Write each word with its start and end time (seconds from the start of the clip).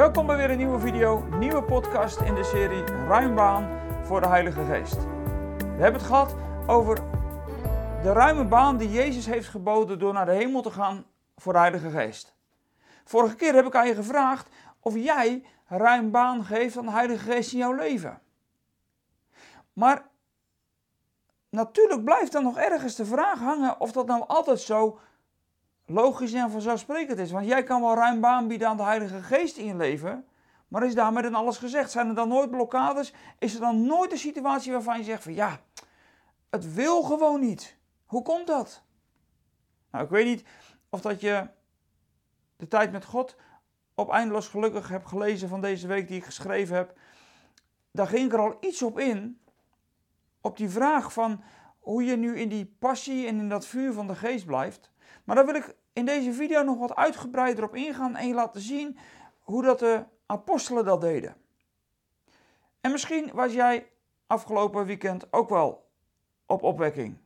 Welkom 0.00 0.26
bij 0.26 0.36
weer 0.36 0.50
een 0.50 0.56
nieuwe 0.56 0.78
video, 0.78 1.24
nieuwe 1.24 1.62
podcast 1.62 2.20
in 2.20 2.34
de 2.34 2.44
serie 2.44 2.84
Ruimbaan 2.84 3.80
voor 4.04 4.20
de 4.20 4.26
Heilige 4.26 4.64
Geest. 4.64 4.96
We 5.58 5.82
hebben 5.82 5.92
het 5.92 6.02
gehad 6.02 6.34
over 6.66 6.96
de 8.02 8.12
ruime 8.12 8.44
baan 8.44 8.76
die 8.76 8.90
Jezus 8.90 9.26
heeft 9.26 9.48
geboden 9.48 9.98
door 9.98 10.12
naar 10.12 10.26
de 10.26 10.32
hemel 10.32 10.62
te 10.62 10.70
gaan 10.70 11.06
voor 11.36 11.52
de 11.52 11.58
Heilige 11.58 11.90
Geest. 11.90 12.34
Vorige 13.04 13.36
keer 13.36 13.54
heb 13.54 13.66
ik 13.66 13.74
aan 13.74 13.86
je 13.86 13.94
gevraagd 13.94 14.48
of 14.80 14.94
jij 14.94 15.44
ruim 15.66 16.10
baan 16.10 16.44
geeft 16.44 16.76
aan 16.76 16.86
de 16.86 16.92
Heilige 16.92 17.32
Geest 17.32 17.52
in 17.52 17.58
jouw 17.58 17.74
leven. 17.74 18.20
Maar 19.72 20.08
natuurlijk 21.50 22.04
blijft 22.04 22.32
dan 22.32 22.42
nog 22.42 22.58
ergens 22.58 22.94
de 22.94 23.04
vraag 23.04 23.38
hangen 23.38 23.80
of 23.80 23.92
dat 23.92 24.06
nou 24.06 24.24
altijd 24.26 24.60
zo 24.60 24.98
logisch 25.90 26.32
en 26.32 26.50
vanzelfsprekend 26.50 27.18
is. 27.18 27.30
Want 27.30 27.46
jij 27.46 27.62
kan 27.62 27.80
wel 27.80 27.94
ruim 27.94 28.20
baan 28.20 28.48
bieden 28.48 28.68
aan 28.68 28.76
de 28.76 28.82
Heilige 28.82 29.22
Geest 29.22 29.56
in 29.56 29.64
je 29.64 29.76
leven. 29.76 30.24
Maar 30.68 30.86
is 30.86 30.94
daarmee 30.94 31.22
dan 31.22 31.34
alles 31.34 31.58
gezegd? 31.58 31.90
Zijn 31.90 32.08
er 32.08 32.14
dan 32.14 32.28
nooit 32.28 32.50
blokkades? 32.50 33.12
Is 33.38 33.54
er 33.54 33.60
dan 33.60 33.86
nooit 33.86 34.12
een 34.12 34.18
situatie 34.18 34.72
waarvan 34.72 34.98
je 34.98 35.04
zegt 35.04 35.22
van 35.22 35.34
ja, 35.34 35.60
het 36.50 36.74
wil 36.74 37.02
gewoon 37.02 37.40
niet. 37.40 37.76
Hoe 38.04 38.22
komt 38.22 38.46
dat? 38.46 38.82
Nou, 39.90 40.04
ik 40.04 40.10
weet 40.10 40.26
niet 40.26 40.44
of 40.88 41.00
dat 41.00 41.20
je 41.20 41.48
de 42.56 42.68
tijd 42.68 42.92
met 42.92 43.04
God 43.04 43.36
op 43.94 44.10
eindeloos 44.10 44.48
gelukkig 44.48 44.88
hebt 44.88 45.08
gelezen 45.08 45.48
van 45.48 45.60
deze 45.60 45.86
week 45.86 46.08
die 46.08 46.16
ik 46.16 46.24
geschreven 46.24 46.76
heb. 46.76 46.98
Daar 47.90 48.06
ging 48.06 48.26
ik 48.26 48.32
er 48.32 48.40
al 48.40 48.56
iets 48.60 48.82
op 48.82 48.98
in. 48.98 49.40
Op 50.40 50.56
die 50.56 50.68
vraag 50.68 51.12
van 51.12 51.42
hoe 51.78 52.04
je 52.04 52.16
nu 52.16 52.38
in 52.38 52.48
die 52.48 52.76
passie 52.78 53.26
en 53.26 53.38
in 53.38 53.48
dat 53.48 53.66
vuur 53.66 53.92
van 53.92 54.06
de 54.06 54.14
geest 54.14 54.46
blijft. 54.46 54.90
Maar 55.30 55.44
daar 55.44 55.48
wil 55.48 55.62
ik 55.62 55.76
in 55.92 56.04
deze 56.04 56.32
video 56.32 56.62
nog 56.62 56.78
wat 56.78 56.96
uitgebreider 56.96 57.64
op 57.64 57.74
ingaan 57.74 58.16
en 58.16 58.28
je 58.28 58.34
laten 58.34 58.60
zien 58.60 58.98
hoe 59.40 59.62
dat 59.62 59.78
de 59.78 60.04
apostelen 60.26 60.84
dat 60.84 61.00
deden. 61.00 61.36
En 62.80 62.90
misschien 62.90 63.30
was 63.32 63.52
jij 63.52 63.90
afgelopen 64.26 64.86
weekend 64.86 65.32
ook 65.32 65.48
wel 65.48 65.90
op 66.46 66.62
opwekking. 66.62 67.18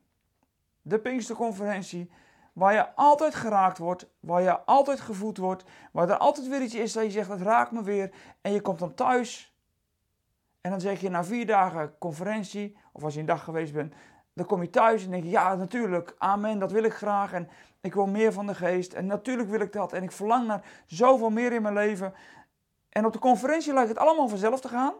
De 0.81 0.99
Pinksterconferentie, 0.99 2.11
waar 2.53 2.73
je 2.73 2.95
altijd 2.95 3.35
geraakt 3.35 3.77
wordt, 3.77 4.09
waar 4.19 4.41
je 4.41 4.59
altijd 4.59 4.99
gevoed 4.99 5.37
wordt, 5.37 5.63
waar 5.91 6.09
er 6.09 6.17
altijd 6.17 6.47
weer 6.47 6.61
iets 6.61 6.75
is 6.75 6.93
dat 6.93 7.03
je 7.03 7.11
zegt, 7.11 7.29
het 7.29 7.41
raakt 7.41 7.71
me 7.71 7.83
weer. 7.83 8.13
En 8.41 8.51
je 8.51 8.61
komt 8.61 8.79
dan 8.79 8.93
thuis 8.93 9.55
en 10.61 10.71
dan 10.71 10.81
zeg 10.81 11.01
je 11.01 11.09
na 11.09 11.23
vier 11.23 11.45
dagen 11.45 11.97
conferentie, 11.97 12.77
of 12.91 13.03
als 13.03 13.13
je 13.13 13.19
een 13.19 13.25
dag 13.25 13.43
geweest 13.43 13.73
bent, 13.73 13.93
dan 14.35 14.45
kom 14.45 14.61
je 14.61 14.69
thuis 14.69 15.05
en 15.05 15.11
denk 15.11 15.23
je, 15.23 15.29
ja 15.29 15.55
natuurlijk, 15.55 16.15
amen, 16.17 16.59
dat 16.59 16.71
wil 16.71 16.83
ik 16.83 16.93
graag. 16.93 17.33
En 17.33 17.49
ik 17.85 17.93
wil 17.93 18.07
meer 18.07 18.33
van 18.33 18.47
de 18.47 18.55
geest. 18.55 18.93
En 18.93 19.05
natuurlijk 19.05 19.49
wil 19.49 19.59
ik 19.59 19.71
dat. 19.71 19.93
En 19.93 20.03
ik 20.03 20.11
verlang 20.11 20.47
naar 20.47 20.65
zoveel 20.85 21.29
meer 21.29 21.51
in 21.51 21.61
mijn 21.61 21.73
leven. 21.73 22.13
En 22.89 23.05
op 23.05 23.13
de 23.13 23.19
conferentie 23.19 23.73
lijkt 23.73 23.89
het 23.89 23.97
allemaal 23.97 24.27
vanzelf 24.27 24.59
te 24.59 24.67
gaan. 24.67 24.93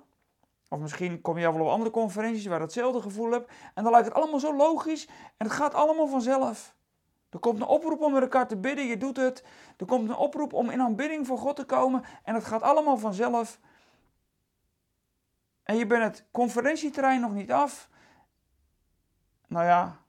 Of 0.69 0.80
misschien 0.80 1.22
kom 1.22 1.38
je 1.38 1.52
wel 1.52 1.61
op 1.61 1.67
andere 1.67 1.91
conferenties 1.91 2.45
waar 2.45 2.58
je 2.58 2.63
hetzelfde 2.63 3.02
gevoel 3.02 3.31
hebt. 3.31 3.52
En 3.73 3.83
dan 3.83 3.91
lijkt 3.91 4.08
het 4.08 4.16
allemaal 4.16 4.39
zo 4.39 4.56
logisch. 4.56 5.08
En 5.38 5.45
het 5.45 5.52
gaat 5.52 5.73
allemaal 5.73 6.08
vanzelf. 6.08 6.75
Er 7.30 7.39
komt 7.39 7.59
een 7.59 7.67
oproep 7.67 8.02
om 8.02 8.13
met 8.13 8.22
elkaar 8.22 8.47
te 8.47 8.58
bidden, 8.58 8.86
je 8.86 8.97
doet 8.97 9.17
het. 9.17 9.44
Er 9.78 9.86
komt 9.86 10.09
een 10.09 10.16
oproep 10.16 10.53
om 10.53 10.69
in 10.69 10.81
aanbidding 10.81 11.28
voor 11.28 11.38
God 11.38 11.56
te 11.56 11.66
komen. 11.66 12.03
En 12.23 12.33
het 12.33 12.45
gaat 12.45 12.61
allemaal 12.61 12.97
vanzelf. 12.97 13.59
En 15.63 15.75
je 15.75 15.86
bent 15.86 16.03
het 16.03 16.25
conferentieterrein 16.31 17.22
nog 17.22 17.33
niet 17.33 17.52
af. 17.52 17.89
Nou 19.47 19.66
ja, 19.66 20.00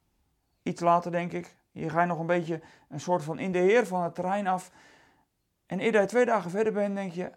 iets 0.62 0.80
later 0.80 1.10
denk 1.10 1.32
ik. 1.32 1.56
Je 1.76 1.90
gaat 1.90 2.06
nog 2.06 2.18
een 2.18 2.26
beetje 2.26 2.60
een 2.88 3.00
soort 3.00 3.22
van 3.22 3.38
in 3.38 3.52
de 3.52 3.58
heer 3.58 3.86
van 3.86 4.02
het 4.02 4.14
terrein 4.14 4.46
af. 4.46 4.70
En 5.66 5.80
eer 5.80 6.00
je 6.00 6.06
twee 6.06 6.24
dagen 6.24 6.50
verder 6.50 6.72
bent, 6.72 6.94
denk 6.94 7.12
je, 7.12 7.32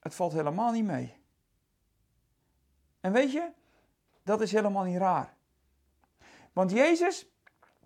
het 0.00 0.14
valt 0.14 0.32
helemaal 0.32 0.72
niet 0.72 0.84
mee. 0.84 1.16
En 3.00 3.12
weet 3.12 3.32
je, 3.32 3.50
dat 4.22 4.40
is 4.40 4.52
helemaal 4.52 4.84
niet 4.84 4.96
raar. 4.96 5.34
Want 6.52 6.70
Jezus, 6.70 7.30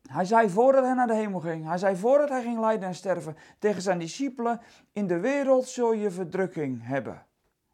hij 0.02 0.24
zei 0.24 0.50
voordat 0.50 0.84
hij 0.84 0.94
naar 0.94 1.06
de 1.06 1.14
hemel 1.14 1.40
ging, 1.40 1.66
hij 1.66 1.78
zei 1.78 1.96
voordat 1.96 2.28
hij 2.28 2.42
ging 2.42 2.60
lijden 2.60 2.88
en 2.88 2.94
sterven 2.94 3.36
tegen 3.58 3.82
zijn 3.82 3.98
discipelen, 3.98 4.60
in 4.92 5.06
de 5.06 5.20
wereld 5.20 5.68
zul 5.68 5.92
je 5.92 6.10
verdrukking 6.10 6.86
hebben. 6.86 7.26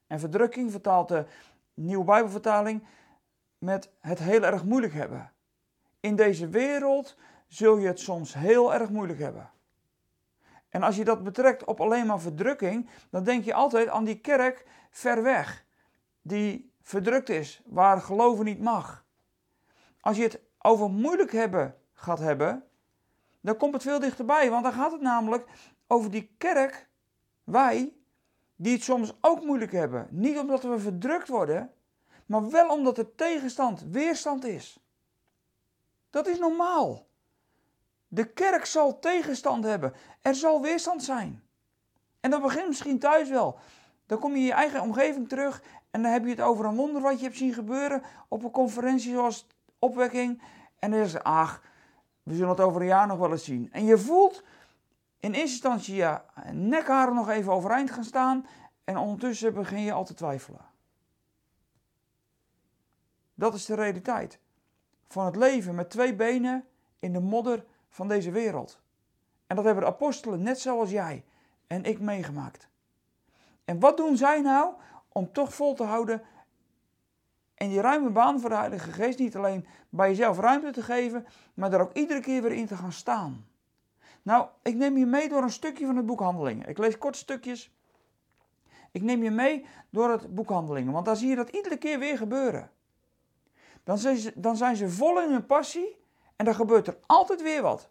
En 0.06 0.20
verdrukking 0.20 0.70
vertaalt 0.70 1.08
de 1.08 1.26
Nieuwe 1.74 2.04
Bijbelvertaling 2.04 2.86
met 3.58 3.90
het 4.00 4.18
heel 4.18 4.42
erg 4.42 4.64
moeilijk 4.64 4.92
hebben. 4.92 5.31
In 6.02 6.16
deze 6.16 6.48
wereld 6.48 7.16
zul 7.48 7.76
je 7.76 7.86
het 7.86 8.00
soms 8.00 8.34
heel 8.34 8.74
erg 8.74 8.90
moeilijk 8.90 9.18
hebben. 9.18 9.50
En 10.68 10.82
als 10.82 10.96
je 10.96 11.04
dat 11.04 11.22
betrekt 11.22 11.64
op 11.64 11.80
alleen 11.80 12.06
maar 12.06 12.20
verdrukking, 12.20 12.88
dan 13.10 13.24
denk 13.24 13.44
je 13.44 13.54
altijd 13.54 13.88
aan 13.88 14.04
die 14.04 14.20
kerk 14.20 14.66
ver 14.90 15.22
weg, 15.22 15.64
die 16.22 16.72
verdrukt 16.80 17.28
is, 17.28 17.62
waar 17.66 18.00
geloven 18.00 18.44
niet 18.44 18.60
mag. 18.60 19.04
Als 20.00 20.16
je 20.16 20.22
het 20.22 20.40
over 20.58 20.90
moeilijk 20.90 21.32
hebben 21.32 21.76
gaat 21.92 22.18
hebben, 22.18 22.64
dan 23.40 23.56
komt 23.56 23.74
het 23.74 23.82
veel 23.82 24.00
dichterbij, 24.00 24.50
want 24.50 24.64
dan 24.64 24.72
gaat 24.72 24.92
het 24.92 25.00
namelijk 25.00 25.48
over 25.86 26.10
die 26.10 26.34
kerk, 26.38 26.88
wij, 27.44 27.92
die 28.56 28.72
het 28.72 28.82
soms 28.82 29.12
ook 29.20 29.44
moeilijk 29.44 29.72
hebben. 29.72 30.08
Niet 30.10 30.38
omdat 30.38 30.62
we 30.62 30.78
verdrukt 30.78 31.28
worden, 31.28 31.72
maar 32.26 32.50
wel 32.50 32.68
omdat 32.68 32.98
er 32.98 33.14
tegenstand, 33.14 33.84
weerstand 33.90 34.44
is. 34.44 34.81
Dat 36.12 36.26
is 36.26 36.38
normaal. 36.38 37.06
De 38.08 38.32
kerk 38.32 38.64
zal 38.64 38.98
tegenstand 38.98 39.64
hebben. 39.64 39.92
Er 40.20 40.34
zal 40.34 40.62
weerstand 40.62 41.02
zijn. 41.02 41.42
En 42.20 42.30
dat 42.30 42.42
begint 42.42 42.68
misschien 42.68 42.98
thuis 42.98 43.28
wel. 43.28 43.58
Dan 44.06 44.18
kom 44.18 44.32
je 44.32 44.38
in 44.38 44.44
je 44.44 44.52
eigen 44.52 44.80
omgeving 44.80 45.28
terug 45.28 45.62
en 45.90 46.02
dan 46.02 46.12
heb 46.12 46.24
je 46.24 46.30
het 46.30 46.40
over 46.40 46.64
een 46.64 46.76
wonder 46.76 47.02
wat 47.02 47.18
je 47.18 47.24
hebt 47.24 47.36
zien 47.36 47.52
gebeuren 47.52 48.02
op 48.28 48.44
een 48.44 48.50
conferentie 48.50 49.12
zoals 49.12 49.46
opwekking. 49.78 50.42
En 50.78 50.90
dan 50.90 51.00
is 51.00 51.12
het, 51.12 51.24
ach, 51.24 51.62
we 52.22 52.34
zullen 52.34 52.48
het 52.48 52.60
over 52.60 52.80
een 52.80 52.86
jaar 52.86 53.06
nog 53.06 53.18
wel 53.18 53.30
eens 53.30 53.44
zien. 53.44 53.72
En 53.72 53.84
je 53.84 53.98
voelt 53.98 54.42
in 55.20 55.32
eerste 55.32 55.40
instantie 55.40 55.94
je 55.94 56.20
nekharen 56.52 57.14
nog 57.14 57.28
even 57.28 57.52
overeind 57.52 57.90
gaan 57.90 58.04
staan 58.04 58.46
en 58.84 58.96
ondertussen 58.96 59.54
begin 59.54 59.80
je 59.80 59.92
al 59.92 60.04
te 60.04 60.14
twijfelen. 60.14 60.70
Dat 63.34 63.54
is 63.54 63.64
de 63.64 63.74
realiteit 63.74 64.40
van 65.12 65.24
het 65.24 65.36
leven 65.36 65.74
met 65.74 65.90
twee 65.90 66.14
benen 66.14 66.64
in 66.98 67.12
de 67.12 67.20
modder 67.20 67.64
van 67.88 68.08
deze 68.08 68.30
wereld. 68.30 68.80
En 69.46 69.56
dat 69.56 69.64
hebben 69.64 69.84
de 69.84 69.90
apostelen 69.90 70.42
net 70.42 70.60
zoals 70.60 70.90
jij 70.90 71.24
en 71.66 71.84
ik 71.84 72.00
meegemaakt. 72.00 72.68
En 73.64 73.80
wat 73.80 73.96
doen 73.96 74.16
zij 74.16 74.40
nou 74.40 74.74
om 75.08 75.32
toch 75.32 75.54
vol 75.54 75.74
te 75.74 75.82
houden 75.82 76.22
en 77.54 77.68
die 77.68 77.80
ruime 77.80 78.10
baan 78.10 78.40
voor 78.40 78.50
de 78.50 78.56
Heilige 78.56 78.92
Geest 78.92 79.18
niet 79.18 79.36
alleen 79.36 79.66
bij 79.88 80.08
jezelf 80.08 80.38
ruimte 80.38 80.70
te 80.70 80.82
geven, 80.82 81.26
maar 81.54 81.72
er 81.72 81.80
ook 81.80 81.92
iedere 81.92 82.20
keer 82.20 82.42
weer 82.42 82.52
in 82.52 82.66
te 82.66 82.76
gaan 82.76 82.92
staan? 82.92 83.46
Nou, 84.22 84.46
ik 84.62 84.74
neem 84.74 84.96
je 84.96 85.06
mee 85.06 85.28
door 85.28 85.42
een 85.42 85.50
stukje 85.50 85.86
van 85.86 85.96
het 85.96 86.06
boek 86.06 86.20
Handelingen. 86.20 86.68
Ik 86.68 86.78
lees 86.78 86.98
kort 86.98 87.16
stukjes. 87.16 87.72
Ik 88.90 89.02
neem 89.02 89.22
je 89.22 89.30
mee 89.30 89.66
door 89.90 90.10
het 90.10 90.34
boek 90.34 90.48
Handelingen, 90.48 90.92
want 90.92 91.04
daar 91.04 91.16
zie 91.16 91.28
je 91.28 91.36
dat 91.36 91.48
iedere 91.48 91.76
keer 91.76 91.98
weer 91.98 92.16
gebeuren 92.16 92.70
dan 93.84 93.98
zijn, 93.98 94.16
ze, 94.16 94.32
dan 94.34 94.56
zijn 94.56 94.76
ze 94.76 94.88
vol 94.90 95.22
in 95.22 95.30
hun 95.30 95.46
passie 95.46 95.96
en 96.36 96.44
dan 96.44 96.54
gebeurt 96.54 96.86
er 96.86 96.98
altijd 97.06 97.42
weer 97.42 97.62
wat. 97.62 97.90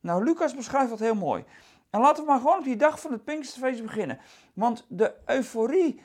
Nou, 0.00 0.24
Lucas 0.24 0.54
beschrijft 0.54 0.90
dat 0.90 0.98
heel 0.98 1.14
mooi. 1.14 1.44
En 1.90 2.00
laten 2.00 2.22
we 2.22 2.30
maar 2.30 2.40
gewoon 2.40 2.58
op 2.58 2.64
die 2.64 2.76
dag 2.76 3.00
van 3.00 3.12
het 3.12 3.24
Pinksterfeest 3.24 3.82
beginnen. 3.82 4.20
Want 4.54 4.86
de 4.88 5.14
euforie 5.26 6.02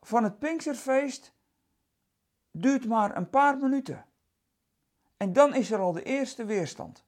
van 0.00 0.24
het 0.24 0.38
Pinksterfeest 0.38 1.34
duurt 2.50 2.86
maar 2.86 3.16
een 3.16 3.30
paar 3.30 3.56
minuten. 3.56 4.04
En 5.16 5.32
dan 5.32 5.54
is 5.54 5.70
er 5.70 5.78
al 5.78 5.92
de 5.92 6.02
eerste 6.02 6.44
weerstand. 6.44 7.04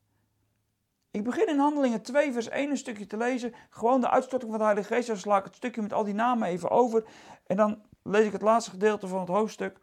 Ik 1.10 1.24
begin 1.24 1.48
in 1.48 1.58
Handelingen 1.58 2.02
2, 2.02 2.32
vers 2.32 2.48
1 2.48 2.70
een 2.70 2.76
stukje 2.76 3.06
te 3.06 3.16
lezen. 3.16 3.54
Gewoon 3.70 4.00
de 4.00 4.10
uitstorting 4.10 4.50
van 4.50 4.60
de 4.60 4.66
Heilige 4.66 4.94
Geest. 4.94 5.06
Dan 5.06 5.16
sla 5.16 5.38
ik 5.38 5.44
het 5.44 5.54
stukje 5.54 5.82
met 5.82 5.92
al 5.92 6.04
die 6.04 6.14
namen 6.14 6.48
even 6.48 6.70
over. 6.70 7.04
En 7.46 7.56
dan 7.56 7.82
lees 8.02 8.26
ik 8.26 8.32
het 8.32 8.42
laatste 8.42 8.70
gedeelte 8.70 9.06
van 9.06 9.20
het 9.20 9.28
hoofdstuk 9.28 9.80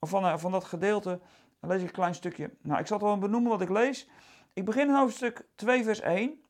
van, 0.00 0.24
uh, 0.24 0.36
van 0.36 0.52
dat 0.52 0.64
gedeelte, 0.64 1.20
lees 1.60 1.80
ik 1.80 1.86
een 1.86 1.92
klein 1.92 2.14
stukje. 2.14 2.50
Nou, 2.62 2.80
ik 2.80 2.86
zal 2.86 2.98
het 2.98 3.06
wel 3.06 3.18
benoemen 3.18 3.50
wat 3.50 3.60
ik 3.60 3.68
lees. 3.68 4.08
Ik 4.52 4.64
begin 4.64 4.88
in 4.88 4.94
hoofdstuk 4.94 5.46
2, 5.54 5.84
vers 5.84 6.00
1. 6.00 6.42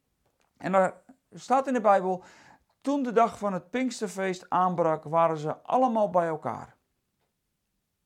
En 0.56 0.72
daar 0.72 1.02
staat 1.32 1.66
in 1.66 1.72
de 1.72 1.80
Bijbel: 1.80 2.22
Toen 2.80 3.02
de 3.02 3.12
dag 3.12 3.38
van 3.38 3.52
het 3.52 3.70
Pinksterfeest 3.70 4.46
aanbrak, 4.48 5.04
waren 5.04 5.36
ze 5.36 5.62
allemaal 5.62 6.10
bij 6.10 6.26
elkaar. 6.26 6.76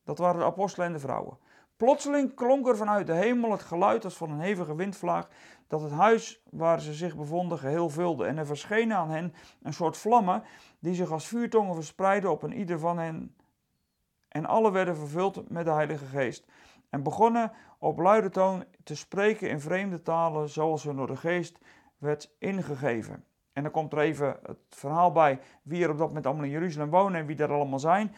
Dat 0.03 0.17
waren 0.17 0.39
de 0.39 0.45
apostelen 0.45 0.87
en 0.87 0.93
de 0.93 0.99
vrouwen. 0.99 1.37
Plotseling 1.77 2.35
klonk 2.35 2.67
er 2.67 2.77
vanuit 2.77 3.07
de 3.07 3.13
hemel 3.13 3.51
het 3.51 3.61
geluid 3.61 4.03
als 4.03 4.17
van 4.17 4.31
een 4.31 4.39
hevige 4.39 4.75
windvlaag, 4.75 5.27
dat 5.67 5.81
het 5.81 5.91
huis 5.91 6.43
waar 6.49 6.81
ze 6.81 6.93
zich 6.93 7.15
bevonden 7.15 7.57
geheel 7.57 7.89
vulde. 7.89 8.25
En 8.25 8.37
er 8.37 8.45
verschenen 8.45 8.97
aan 8.97 9.09
hen 9.09 9.33
een 9.61 9.73
soort 9.73 9.97
vlammen, 9.97 10.43
die 10.79 10.93
zich 10.93 11.11
als 11.11 11.27
vuurtongen 11.27 11.75
verspreidden 11.75 12.31
op 12.31 12.43
een 12.43 12.53
ieder 12.53 12.79
van 12.79 12.97
hen 12.97 13.35
en 14.35 14.45
alle 14.45 14.71
werden 14.71 14.95
vervuld 14.95 15.49
met 15.49 15.65
de 15.65 15.71
Heilige 15.71 16.05
Geest. 16.05 16.45
En 16.89 17.03
begonnen 17.03 17.51
op 17.79 17.97
luide 17.97 18.29
toon 18.29 18.65
te 18.83 18.95
spreken 18.95 19.49
in 19.49 19.59
vreemde 19.59 20.01
talen, 20.01 20.49
zoals 20.49 20.83
hun 20.83 20.95
door 20.95 21.07
de 21.07 21.15
Geest 21.15 21.57
werd 21.97 22.35
ingegeven. 22.39 23.23
En 23.53 23.63
dan 23.63 23.71
komt 23.71 23.93
er 23.93 23.99
even 23.99 24.39
het 24.43 24.57
verhaal 24.69 25.11
bij 25.11 25.39
wie 25.61 25.83
er 25.83 25.89
op 25.89 25.97
dat 25.97 26.07
moment 26.07 26.25
allemaal 26.25 26.43
in 26.43 26.51
Jeruzalem 26.51 26.89
wonen 26.89 27.19
en 27.19 27.25
wie 27.25 27.37
er 27.37 27.51
allemaal 27.51 27.79
zijn. 27.79 28.15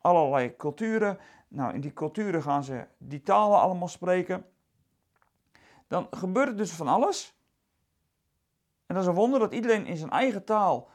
Allerlei 0.00 0.56
culturen. 0.56 1.18
Nou, 1.48 1.74
in 1.74 1.80
die 1.80 1.92
culturen 1.92 2.42
gaan 2.42 2.64
ze 2.64 2.86
die 2.98 3.22
talen 3.22 3.60
allemaal 3.60 3.88
spreken. 3.88 4.44
Dan 5.88 6.06
gebeurt 6.10 6.58
dus 6.58 6.72
van 6.72 6.88
alles. 6.88 7.34
En 8.86 8.94
dat 8.94 9.02
is 9.02 9.08
een 9.08 9.14
wonder 9.14 9.40
dat 9.40 9.54
iedereen 9.54 9.86
in 9.86 9.96
zijn 9.96 10.10
eigen 10.10 10.44
taal 10.44 10.88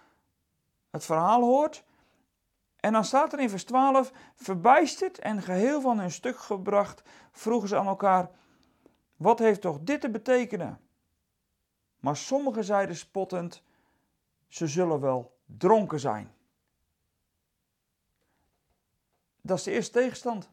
het 0.90 1.06
verhaal 1.06 1.42
hoort. 1.42 1.84
En 2.82 2.94
dan 2.94 3.06
staat 3.06 3.34
er 3.34 3.40
in 3.40 3.50
vers 3.50 3.64
12: 3.64 4.12
Verbijsterd 4.36 5.20
en 5.20 5.42
geheel 5.42 5.82
van 5.82 6.00
hun 6.00 6.12
stuk 6.12 6.40
gebracht, 6.40 7.04
vroegen 7.32 7.70
ze 7.70 7.78
aan 7.78 7.88
elkaar: 7.88 8.30
Wat 9.16 9.40
heeft 9.40 9.62
toch 9.62 9.80
dit 9.82 10.02
te 10.02 10.10
betekenen? 10.10 10.80
Maar 12.00 12.18
sommigen 12.18 12.64
zeiden 12.64 12.96
spottend: 12.96 13.64
Ze 14.48 14.68
zullen 14.68 15.00
wel 15.00 15.38
dronken 15.46 16.00
zijn. 16.00 16.32
Dat 19.42 19.58
is 19.58 19.64
de 19.64 19.72
eerste 19.72 20.00
tegenstand. 20.00 20.50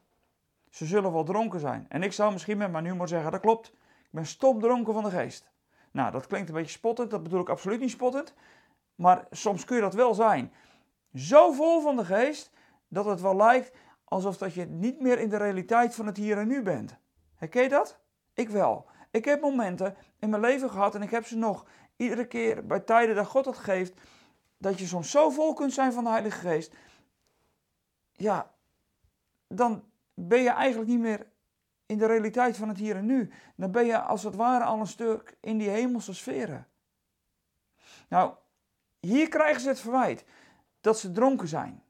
Ze 0.70 0.86
zullen 0.86 1.12
wel 1.12 1.24
dronken 1.24 1.60
zijn. 1.60 1.86
En 1.88 2.02
ik 2.02 2.12
zou 2.12 2.32
misschien 2.32 2.58
met 2.58 2.70
mijn 2.70 2.84
humor 2.84 3.08
zeggen: 3.08 3.30
Dat 3.30 3.40
klopt, 3.40 3.68
ik 4.02 4.10
ben 4.10 4.26
stopdronken 4.26 4.92
van 4.94 5.04
de 5.04 5.10
geest. 5.10 5.50
Nou, 5.90 6.10
dat 6.10 6.26
klinkt 6.26 6.48
een 6.48 6.54
beetje 6.54 6.70
spottend, 6.70 7.10
dat 7.10 7.22
bedoel 7.22 7.40
ik 7.40 7.48
absoluut 7.48 7.80
niet 7.80 7.90
spottend. 7.90 8.34
Maar 8.94 9.26
soms 9.30 9.64
kun 9.64 9.76
je 9.76 9.82
dat 9.82 9.94
wel 9.94 10.14
zijn. 10.14 10.52
Zo 11.14 11.52
vol 11.52 11.80
van 11.80 11.96
de 11.96 12.04
geest 12.04 12.50
dat 12.88 13.04
het 13.04 13.20
wel 13.20 13.36
lijkt 13.36 13.76
alsof 14.04 14.36
dat 14.36 14.54
je 14.54 14.64
niet 14.64 15.00
meer 15.00 15.18
in 15.18 15.28
de 15.28 15.36
realiteit 15.36 15.94
van 15.94 16.06
het 16.06 16.16
hier 16.16 16.38
en 16.38 16.48
nu 16.48 16.62
bent. 16.62 16.96
Herken 17.34 17.62
je 17.62 17.68
dat? 17.68 18.00
Ik 18.34 18.48
wel. 18.48 18.86
Ik 19.10 19.24
heb 19.24 19.40
momenten 19.40 19.96
in 20.18 20.30
mijn 20.30 20.42
leven 20.42 20.70
gehad 20.70 20.94
en 20.94 21.02
ik 21.02 21.10
heb 21.10 21.26
ze 21.26 21.36
nog 21.36 21.66
iedere 21.96 22.26
keer 22.26 22.66
bij 22.66 22.80
tijden 22.80 23.14
dat 23.14 23.26
God 23.26 23.44
dat 23.44 23.58
geeft, 23.58 24.00
dat 24.58 24.78
je 24.78 24.86
soms 24.86 25.10
zo 25.10 25.30
vol 25.30 25.52
kunt 25.52 25.72
zijn 25.72 25.92
van 25.92 26.04
de 26.04 26.10
Heilige 26.10 26.38
Geest. 26.38 26.74
Ja, 28.12 28.54
dan 29.46 29.84
ben 30.14 30.42
je 30.42 30.50
eigenlijk 30.50 30.90
niet 30.90 31.00
meer 31.00 31.26
in 31.86 31.98
de 31.98 32.06
realiteit 32.06 32.56
van 32.56 32.68
het 32.68 32.78
hier 32.78 32.96
en 32.96 33.06
nu. 33.06 33.32
Dan 33.56 33.70
ben 33.70 33.86
je 33.86 34.00
als 34.00 34.22
het 34.22 34.34
ware 34.34 34.64
al 34.64 34.80
een 34.80 34.86
stuk 34.86 35.36
in 35.40 35.58
die 35.58 35.68
hemelse 35.68 36.14
sferen. 36.14 36.66
Nou, 38.08 38.34
hier 39.00 39.28
krijgen 39.28 39.60
ze 39.60 39.68
het 39.68 39.80
verwijt 39.80 40.24
dat 40.80 40.98
ze 40.98 41.10
dronken 41.10 41.48
zijn. 41.48 41.82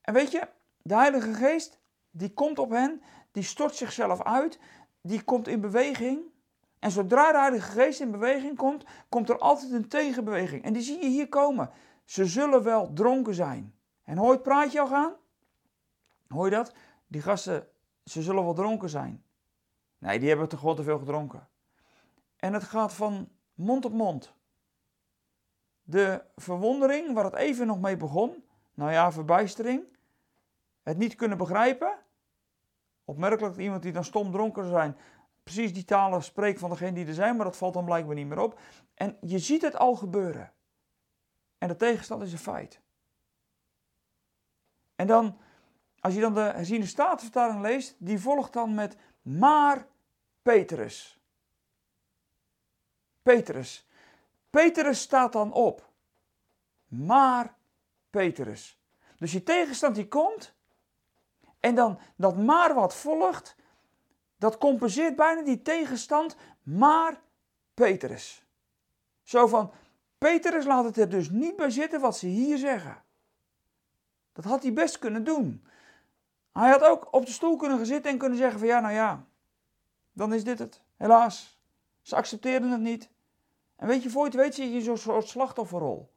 En 0.00 0.14
weet 0.14 0.30
je, 0.30 0.48
de 0.82 0.94
Heilige 0.94 1.34
Geest, 1.34 1.80
die 2.10 2.32
komt 2.34 2.58
op 2.58 2.70
hen, 2.70 3.02
die 3.32 3.42
stort 3.42 3.74
zichzelf 3.74 4.22
uit, 4.22 4.58
die 5.00 5.22
komt 5.22 5.48
in 5.48 5.60
beweging. 5.60 6.20
En 6.78 6.90
zodra 6.90 7.32
de 7.32 7.38
Heilige 7.38 7.70
Geest 7.70 8.00
in 8.00 8.10
beweging 8.10 8.56
komt, 8.56 8.84
komt 9.08 9.28
er 9.28 9.38
altijd 9.38 9.72
een 9.72 9.88
tegenbeweging. 9.88 10.64
En 10.64 10.72
die 10.72 10.82
zie 10.82 10.98
je 10.98 11.08
hier 11.08 11.28
komen. 11.28 11.70
Ze 12.04 12.26
zullen 12.26 12.62
wel 12.62 12.92
dronken 12.92 13.34
zijn. 13.34 13.74
En 14.02 14.16
hoor 14.16 14.26
je 14.26 14.32
het 14.32 14.42
praatje 14.42 14.80
al 14.80 14.86
gaan? 14.86 15.12
Hoor 16.28 16.44
je 16.44 16.50
dat? 16.50 16.74
Die 17.06 17.22
gasten, 17.22 17.68
ze 18.04 18.22
zullen 18.22 18.44
wel 18.44 18.54
dronken 18.54 18.88
zijn. 18.88 19.24
Nee, 19.98 20.18
die 20.18 20.28
hebben 20.28 20.48
toch 20.48 20.60
gewoon 20.60 20.76
te 20.76 20.82
veel 20.82 20.98
gedronken. 20.98 21.48
En 22.36 22.52
het 22.52 22.64
gaat 22.64 22.92
van 22.92 23.28
mond 23.54 23.84
op 23.84 23.92
mond. 23.92 24.35
De 25.88 26.22
verwondering, 26.36 27.14
waar 27.14 27.24
het 27.24 27.34
even 27.34 27.66
nog 27.66 27.80
mee 27.80 27.96
begon, 27.96 28.44
nou 28.74 28.92
ja, 28.92 29.12
verbijstering, 29.12 29.84
het 30.82 30.96
niet 30.96 31.14
kunnen 31.14 31.38
begrijpen. 31.38 31.98
Opmerkelijk 33.04 33.54
dat 33.54 33.64
iemand 33.64 33.82
die 33.82 33.92
dan 33.92 34.04
stom 34.04 34.32
dronken 34.32 34.62
zou 34.62 34.74
zijn, 34.74 34.96
precies 35.42 35.72
die 35.72 35.84
talen 35.84 36.22
spreekt 36.22 36.58
van 36.58 36.70
degene 36.70 36.92
die 36.92 37.06
er 37.06 37.14
zijn, 37.14 37.36
maar 37.36 37.44
dat 37.44 37.56
valt 37.56 37.74
dan 37.74 37.84
blijkbaar 37.84 38.14
niet 38.14 38.26
meer 38.26 38.38
op. 38.38 38.60
En 38.94 39.16
je 39.20 39.38
ziet 39.38 39.62
het 39.62 39.76
al 39.76 39.94
gebeuren. 39.94 40.52
En 41.58 41.68
de 41.68 41.76
tegenstand 41.76 42.22
is 42.22 42.32
een 42.32 42.38
feit. 42.38 42.80
En 44.96 45.06
dan, 45.06 45.38
als 46.00 46.14
je 46.14 46.20
dan 46.20 46.34
de 46.34 46.40
herziende 46.40 46.86
statenvertaling 46.86 47.60
leest, 47.60 47.96
die 47.98 48.20
volgt 48.20 48.52
dan 48.52 48.74
met 48.74 48.96
maar 49.22 49.86
Petrus. 50.42 51.20
Petrus. 53.22 53.86
Petrus 54.56 55.00
staat 55.00 55.32
dan 55.32 55.52
op. 55.52 55.92
Maar 56.86 57.54
Petrus. 58.10 58.80
Dus 59.18 59.30
die 59.30 59.42
tegenstand 59.42 59.94
die 59.94 60.08
komt. 60.08 60.54
En 61.60 61.74
dan 61.74 61.98
dat 62.16 62.36
maar 62.36 62.74
wat 62.74 62.94
volgt. 62.94 63.56
Dat 64.36 64.58
compenseert 64.58 65.16
bijna 65.16 65.42
die 65.42 65.62
tegenstand. 65.62 66.36
Maar 66.62 67.20
Petrus. 67.74 68.46
Zo 69.22 69.46
van, 69.46 69.72
Petrus 70.18 70.64
laat 70.64 70.84
het 70.84 70.96
er 70.96 71.08
dus 71.08 71.30
niet 71.30 71.56
bij 71.56 71.70
zitten 71.70 72.00
wat 72.00 72.16
ze 72.16 72.26
hier 72.26 72.58
zeggen. 72.58 73.02
Dat 74.32 74.44
had 74.44 74.62
hij 74.62 74.72
best 74.72 74.98
kunnen 74.98 75.24
doen. 75.24 75.66
Hij 76.52 76.70
had 76.70 76.82
ook 76.82 77.14
op 77.14 77.26
de 77.26 77.32
stoel 77.32 77.56
kunnen 77.56 77.86
zitten 77.86 78.12
en 78.12 78.18
kunnen 78.18 78.38
zeggen 78.38 78.58
van 78.58 78.68
ja, 78.68 78.80
nou 78.80 78.94
ja, 78.94 79.24
dan 80.12 80.34
is 80.34 80.44
dit 80.44 80.58
het. 80.58 80.80
Helaas, 80.96 81.60
ze 82.02 82.16
accepteerden 82.16 82.70
het 82.70 82.80
niet. 82.80 83.14
En 83.76 83.86
weet 83.86 84.02
je, 84.02 84.10
voor 84.10 84.24
je 84.24 84.30
het 84.30 84.40
weet 84.40 84.54
zit 84.54 84.68
je 84.68 84.74
in 84.74 84.82
zo'n 84.82 84.96
soort 84.96 85.28
slachtofferrol. 85.28 86.12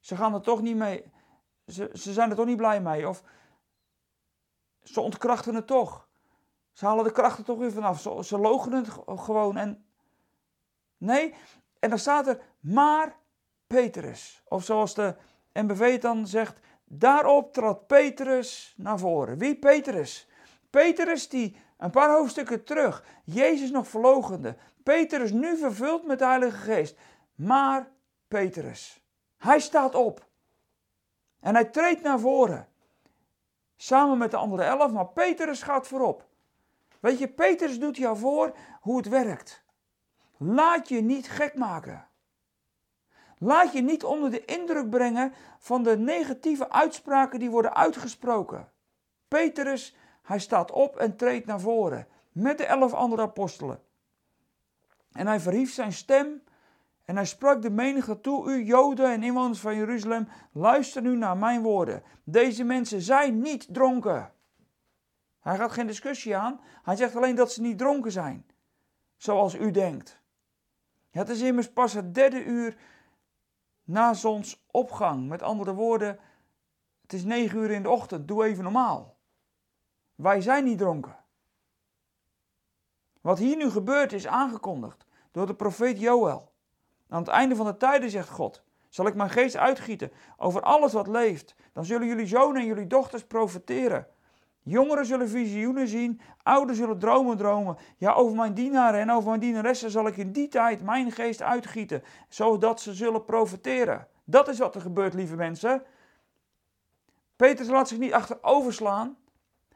Ze 0.00 0.16
gaan 0.16 0.34
er 0.34 0.40
toch 0.40 0.62
niet 0.62 0.76
mee, 0.76 1.04
ze, 1.66 1.90
ze 1.92 2.12
zijn 2.12 2.30
er 2.30 2.36
toch 2.36 2.46
niet 2.46 2.56
blij 2.56 2.80
mee. 2.80 3.08
Of 3.08 3.22
ze 4.82 5.00
ontkrachten 5.00 5.54
het 5.54 5.66
toch. 5.66 6.08
Ze 6.72 6.86
halen 6.86 7.04
de 7.04 7.12
krachten 7.12 7.44
toch 7.44 7.58
weer 7.58 7.72
vanaf. 7.72 8.00
Ze, 8.00 8.24
ze 8.24 8.38
logen 8.38 8.72
het 8.72 8.88
gewoon. 9.06 9.56
En 9.56 9.84
nee, 10.98 11.34
en 11.78 11.88
dan 11.88 11.98
staat 11.98 12.26
er 12.26 12.40
maar 12.60 13.16
Petrus. 13.66 14.42
Of 14.48 14.64
zoals 14.64 14.94
de 14.94 15.16
MBV 15.52 16.00
dan 16.00 16.26
zegt, 16.26 16.60
daarop 16.84 17.52
trad 17.52 17.86
Petrus 17.86 18.74
naar 18.76 18.98
voren. 18.98 19.38
Wie 19.38 19.58
Petrus? 19.58 20.28
Petrus 20.70 21.28
die 21.28 21.56
een 21.78 21.90
paar 21.90 22.10
hoofdstukken 22.10 22.64
terug 22.64 23.04
Jezus 23.24 23.70
nog 23.70 23.88
verlogende. 23.88 24.56
Petrus 24.82 25.32
nu 25.32 25.56
vervuld 25.56 26.06
met 26.06 26.18
de 26.18 26.24
Heilige 26.24 26.56
Geest. 26.56 26.96
Maar 27.34 27.90
Petrus, 28.28 29.02
hij 29.36 29.60
staat 29.60 29.94
op. 29.94 30.28
En 31.40 31.54
hij 31.54 31.64
treedt 31.64 32.02
naar 32.02 32.20
voren. 32.20 32.68
Samen 33.76 34.18
met 34.18 34.30
de 34.30 34.36
andere 34.36 34.62
elf, 34.62 34.92
maar 34.92 35.08
Petrus 35.08 35.62
gaat 35.62 35.86
voorop. 35.86 36.28
Weet 37.00 37.18
je, 37.18 37.28
Petrus 37.28 37.78
doet 37.78 37.96
jou 37.96 38.16
voor 38.16 38.56
hoe 38.80 38.96
het 38.96 39.08
werkt. 39.08 39.62
Laat 40.36 40.88
je 40.88 41.00
niet 41.00 41.28
gek 41.28 41.54
maken. 41.54 42.08
Laat 43.38 43.72
je 43.72 43.80
niet 43.80 44.04
onder 44.04 44.30
de 44.30 44.44
indruk 44.44 44.90
brengen 44.90 45.32
van 45.58 45.82
de 45.82 45.98
negatieve 45.98 46.70
uitspraken 46.70 47.38
die 47.38 47.50
worden 47.50 47.74
uitgesproken. 47.74 48.72
Petrus, 49.28 49.96
hij 50.22 50.38
staat 50.38 50.70
op 50.70 50.96
en 50.96 51.16
treedt 51.16 51.46
naar 51.46 51.60
voren 51.60 52.08
met 52.32 52.58
de 52.58 52.64
elf 52.64 52.92
andere 52.92 53.22
apostelen. 53.22 53.82
En 55.12 55.26
hij 55.26 55.40
verhief 55.40 55.72
zijn 55.72 55.92
stem 55.92 56.42
en 57.04 57.16
hij 57.16 57.26
sprak 57.26 57.62
de 57.62 57.70
menigte 57.70 58.20
toe, 58.20 58.50
u 58.50 58.64
Joden 58.64 59.12
en 59.12 59.22
inwoners 59.22 59.60
van 59.60 59.76
Jeruzalem, 59.76 60.28
luister 60.52 61.02
nu 61.02 61.16
naar 61.16 61.36
mijn 61.36 61.62
woorden. 61.62 62.02
Deze 62.24 62.64
mensen 62.64 63.00
zijn 63.00 63.40
niet 63.40 63.74
dronken. 63.74 64.32
Hij 65.40 65.56
gaat 65.56 65.72
geen 65.72 65.86
discussie 65.86 66.36
aan, 66.36 66.60
hij 66.82 66.96
zegt 66.96 67.16
alleen 67.16 67.34
dat 67.34 67.52
ze 67.52 67.60
niet 67.60 67.78
dronken 67.78 68.12
zijn, 68.12 68.46
zoals 69.16 69.54
u 69.54 69.70
denkt. 69.70 70.20
Het 71.10 71.28
is 71.28 71.40
immers 71.40 71.72
pas 71.72 71.92
het 71.92 72.14
derde 72.14 72.44
uur 72.44 72.76
na 73.84 74.14
zonsopgang. 74.14 75.28
Met 75.28 75.42
andere 75.42 75.74
woorden, 75.74 76.18
het 77.02 77.12
is 77.12 77.24
negen 77.24 77.58
uur 77.58 77.70
in 77.70 77.82
de 77.82 77.90
ochtend, 77.90 78.28
doe 78.28 78.44
even 78.44 78.62
normaal. 78.62 79.16
Wij 80.14 80.40
zijn 80.40 80.64
niet 80.64 80.78
dronken. 80.78 81.19
Wat 83.20 83.38
hier 83.38 83.56
nu 83.56 83.70
gebeurt 83.70 84.12
is 84.12 84.26
aangekondigd 84.26 85.06
door 85.30 85.46
de 85.46 85.54
profeet 85.54 86.00
Joël. 86.00 86.52
Aan 87.08 87.20
het 87.20 87.28
einde 87.28 87.56
van 87.56 87.66
de 87.66 87.76
tijden 87.76 88.10
zegt 88.10 88.28
God, 88.28 88.62
zal 88.88 89.06
ik 89.06 89.14
mijn 89.14 89.30
geest 89.30 89.56
uitgieten 89.56 90.12
over 90.36 90.62
alles 90.62 90.92
wat 90.92 91.06
leeft. 91.06 91.54
Dan 91.72 91.84
zullen 91.84 92.06
jullie 92.06 92.26
zonen 92.26 92.60
en 92.60 92.66
jullie 92.66 92.86
dochters 92.86 93.24
profeteren. 93.24 94.06
Jongeren 94.62 95.06
zullen 95.06 95.28
visioenen 95.28 95.88
zien, 95.88 96.20
ouderen 96.42 96.76
zullen 96.76 96.98
dromen 96.98 97.36
dromen. 97.36 97.76
Ja, 97.96 98.12
over 98.12 98.36
mijn 98.36 98.54
dienaren 98.54 99.00
en 99.00 99.10
over 99.10 99.28
mijn 99.28 99.40
dienaressen 99.40 99.90
zal 99.90 100.06
ik 100.06 100.16
in 100.16 100.32
die 100.32 100.48
tijd 100.48 100.82
mijn 100.82 101.12
geest 101.12 101.42
uitgieten, 101.42 102.02
zodat 102.28 102.80
ze 102.80 102.94
zullen 102.94 103.24
profeteren. 103.24 104.08
Dat 104.24 104.48
is 104.48 104.58
wat 104.58 104.74
er 104.74 104.80
gebeurt, 104.80 105.14
lieve 105.14 105.36
mensen. 105.36 105.82
Petrus 107.36 107.68
laat 107.68 107.88
zich 107.88 107.98
niet 107.98 108.12
achterover 108.12 108.72
slaan, 108.72 109.16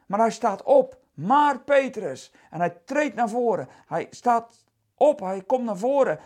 maar 0.05 0.19
hij 0.19 0.31
staat 0.31 0.63
op 0.63 0.97
maar 1.15 1.59
Petrus. 1.59 2.31
En 2.49 2.59
hij 2.59 2.69
treedt 2.69 3.15
naar 3.15 3.29
voren. 3.29 3.67
Hij 3.87 4.07
staat 4.09 4.65
op, 4.95 5.19
hij 5.19 5.41
komt 5.41 5.65
naar 5.65 5.77
voren. 5.77 6.19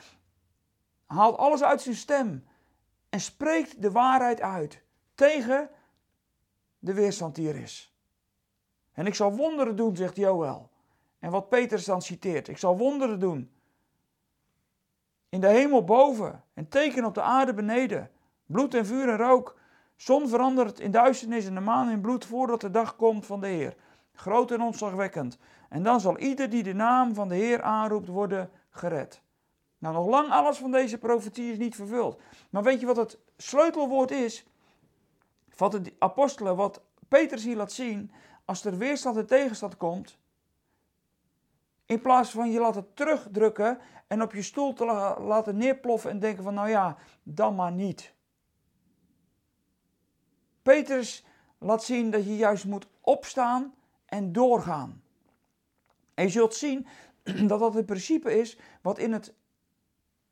Haalt 1.06 1.38
alles 1.38 1.64
uit 1.64 1.82
zijn 1.82 1.96
stem. 1.96 2.48
En 3.10 3.20
spreekt 3.20 3.82
de 3.82 3.92
waarheid 3.92 4.42
uit. 4.42 4.82
Tegen 5.16 5.70
de 6.80 6.94
weerstand 6.94 7.36
die 7.36 7.50
er 7.50 7.56
is. 7.56 7.94
En 8.94 9.06
ik 9.06 9.16
zal 9.16 9.36
wonderen 9.36 9.76
doen, 9.76 9.96
zegt 9.96 10.16
Joël. 10.16 10.70
En 11.20 11.32
wat 11.32 11.50
Petrus 11.50 11.86
dan 11.86 12.02
citeert. 12.02 12.48
Ik 12.48 12.58
zal 12.58 12.78
wonderen 12.78 13.20
doen. 13.20 13.52
in 15.30 15.42
de 15.42 15.48
hemel 15.48 15.84
boven 15.84 16.44
en 16.54 16.68
teken 16.68 17.06
op 17.06 17.14
de 17.14 17.22
aarde 17.22 17.54
beneden. 17.54 18.12
Bloed 18.46 18.74
en 18.74 18.86
vuur 18.86 19.10
en 19.10 19.18
rook. 19.18 19.58
Zon 19.96 20.30
verandert 20.30 20.80
in 20.80 20.92
duisternis 20.92 21.46
en 21.46 21.54
de 21.54 21.60
maan 21.60 21.90
in 21.90 22.02
bloed 22.02 22.26
voordat 22.26 22.62
de 22.62 22.72
dag 22.72 22.96
komt 22.96 23.26
van 23.26 23.42
de 23.42 23.48
Heer. 23.48 23.76
Groot 24.20 24.52
en 24.52 24.62
ontzagwekkend. 24.62 25.38
En 25.70 25.84
dan 25.84 26.00
zal 26.00 26.18
ieder 26.18 26.50
die 26.50 26.64
de 26.64 26.74
naam 26.74 27.14
van 27.14 27.28
de 27.28 27.36
Heer 27.36 27.62
aanroept 27.62 28.08
worden 28.08 28.50
gered. 28.70 29.22
Nou, 29.78 29.94
nog 29.94 30.08
lang 30.08 30.32
alles 30.32 30.58
van 30.58 30.72
deze 30.72 30.98
profetie 30.98 31.52
is 31.52 31.58
niet 31.58 31.76
vervuld. 31.76 32.22
Maar 32.50 32.64
weet 32.64 32.80
je 32.80 32.86
wat 32.86 32.98
het 32.98 33.18
sleutelwoord 33.38 34.12
is? 34.12 34.46
Van 35.50 35.70
de 35.70 35.94
apostelen, 36.00 36.56
wat 36.56 36.82
Petrus 37.08 37.44
hier 37.44 37.56
laat 37.56 37.72
zien, 37.72 38.12
als 38.46 38.66
er 38.66 38.78
weerstand 38.78 39.18
en 39.18 39.28
tegenstand 39.28 39.78
komt, 39.78 40.18
in 41.86 42.02
plaats 42.02 42.32
van 42.32 42.52
je 42.52 42.60
laten 42.60 42.94
terugdrukken 42.94 43.80
en 44.08 44.22
op 44.22 44.34
je 44.34 44.42
stoel 44.42 44.74
te 44.74 44.86
laten 45.20 45.58
neerploffen 45.58 46.12
en 46.12 46.20
denken 46.20 46.44
van 46.44 46.54
nou 46.54 46.70
ja, 46.70 46.98
dan 47.24 47.56
maar 47.56 47.72
niet. 47.72 48.14
Petrus 50.62 51.26
laat 51.58 51.84
zien 51.84 52.12
dat 52.12 52.26
je 52.26 52.36
juist 52.36 52.66
moet 52.66 52.88
opstaan 53.02 53.74
en 54.10 54.32
doorgaan. 54.32 55.02
En 56.14 56.24
je 56.24 56.30
zult 56.30 56.56
zien 56.56 56.88
dat 57.48 57.60
dat 57.60 57.74
het 57.74 57.86
principe 57.86 58.40
is 58.40 58.58
wat 58.82 58.98
in 58.98 59.14
het 59.14 59.34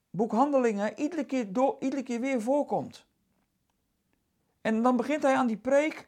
boek 0.10 0.32
Handelingen 0.32 1.00
iedere 1.00 1.26
keer, 1.26 1.54
door, 1.54 1.78
weer 2.06 2.42
voorkomt. 2.42 3.06
En 4.62 4.82
dan 4.82 4.96
begint 4.98 5.24
hij 5.24 5.36
aan 5.36 5.48
die 5.48 5.58
preek 5.58 6.08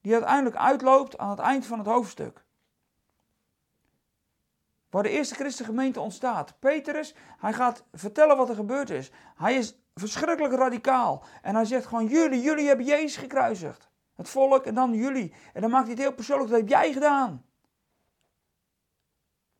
die 0.00 0.12
uiteindelijk 0.12 0.56
uitloopt 0.56 1.18
aan 1.18 1.30
het 1.30 1.38
eind 1.38 1.66
van 1.66 1.78
het 1.78 1.86
hoofdstuk. 1.86 2.44
Waar 4.90 5.02
de 5.02 5.08
eerste 5.08 5.34
christengemeente 5.34 6.00
ontstaat. 6.00 6.58
Petrus, 6.58 7.14
hij 7.38 7.52
gaat 7.52 7.84
vertellen 7.92 8.36
wat 8.36 8.48
er 8.48 8.54
gebeurd 8.54 8.90
is. 8.90 9.10
Hij 9.36 9.54
is 9.54 9.78
verschrikkelijk 9.94 10.54
radicaal. 10.54 11.24
En 11.42 11.54
hij 11.54 11.64
zegt 11.64 11.86
gewoon, 11.86 12.06
jullie, 12.06 12.40
jullie 12.40 12.66
hebben 12.66 12.86
Jezus 12.86 13.16
gekruisigd. 13.16 13.87
Het 14.18 14.28
volk 14.28 14.64
en 14.64 14.74
dan 14.74 14.94
jullie. 14.94 15.34
En 15.52 15.60
dan 15.60 15.70
maakt 15.70 15.84
hij 15.84 15.92
het 15.92 16.02
heel 16.02 16.12
persoonlijk, 16.12 16.50
dat 16.50 16.58
heb 16.58 16.68
jij 16.68 16.92
gedaan. 16.92 17.44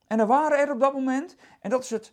En 0.07 0.21
er 0.21 0.27
waren 0.27 0.59
er 0.59 0.73
op 0.73 0.81
dat 0.81 0.93
moment, 0.93 1.37
en 1.61 1.71
dat 1.71 1.83
is, 1.83 1.91
het, 1.91 2.13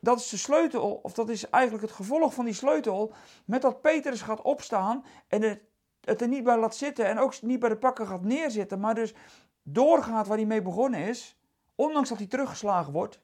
dat 0.00 0.20
is 0.20 0.28
de 0.28 0.36
sleutel, 0.36 1.00
of 1.02 1.12
dat 1.12 1.28
is 1.28 1.50
eigenlijk 1.50 1.84
het 1.84 1.92
gevolg 1.92 2.34
van 2.34 2.44
die 2.44 2.54
sleutel, 2.54 3.12
met 3.44 3.62
dat 3.62 3.80
Petrus 3.80 4.22
gaat 4.22 4.42
opstaan 4.42 5.04
en 5.28 5.42
het, 5.42 5.60
het 6.00 6.20
er 6.20 6.28
niet 6.28 6.44
bij 6.44 6.58
laat 6.58 6.76
zitten 6.76 7.06
en 7.06 7.18
ook 7.18 7.42
niet 7.42 7.58
bij 7.58 7.68
de 7.68 7.76
pakken 7.76 8.06
gaat 8.06 8.22
neerzitten, 8.22 8.80
maar 8.80 8.94
dus 8.94 9.14
doorgaat 9.62 10.26
waar 10.26 10.36
hij 10.36 10.46
mee 10.46 10.62
begonnen 10.62 11.00
is, 11.00 11.38
ondanks 11.74 12.08
dat 12.08 12.18
hij 12.18 12.26
teruggeslagen 12.26 12.92
wordt, 12.92 13.20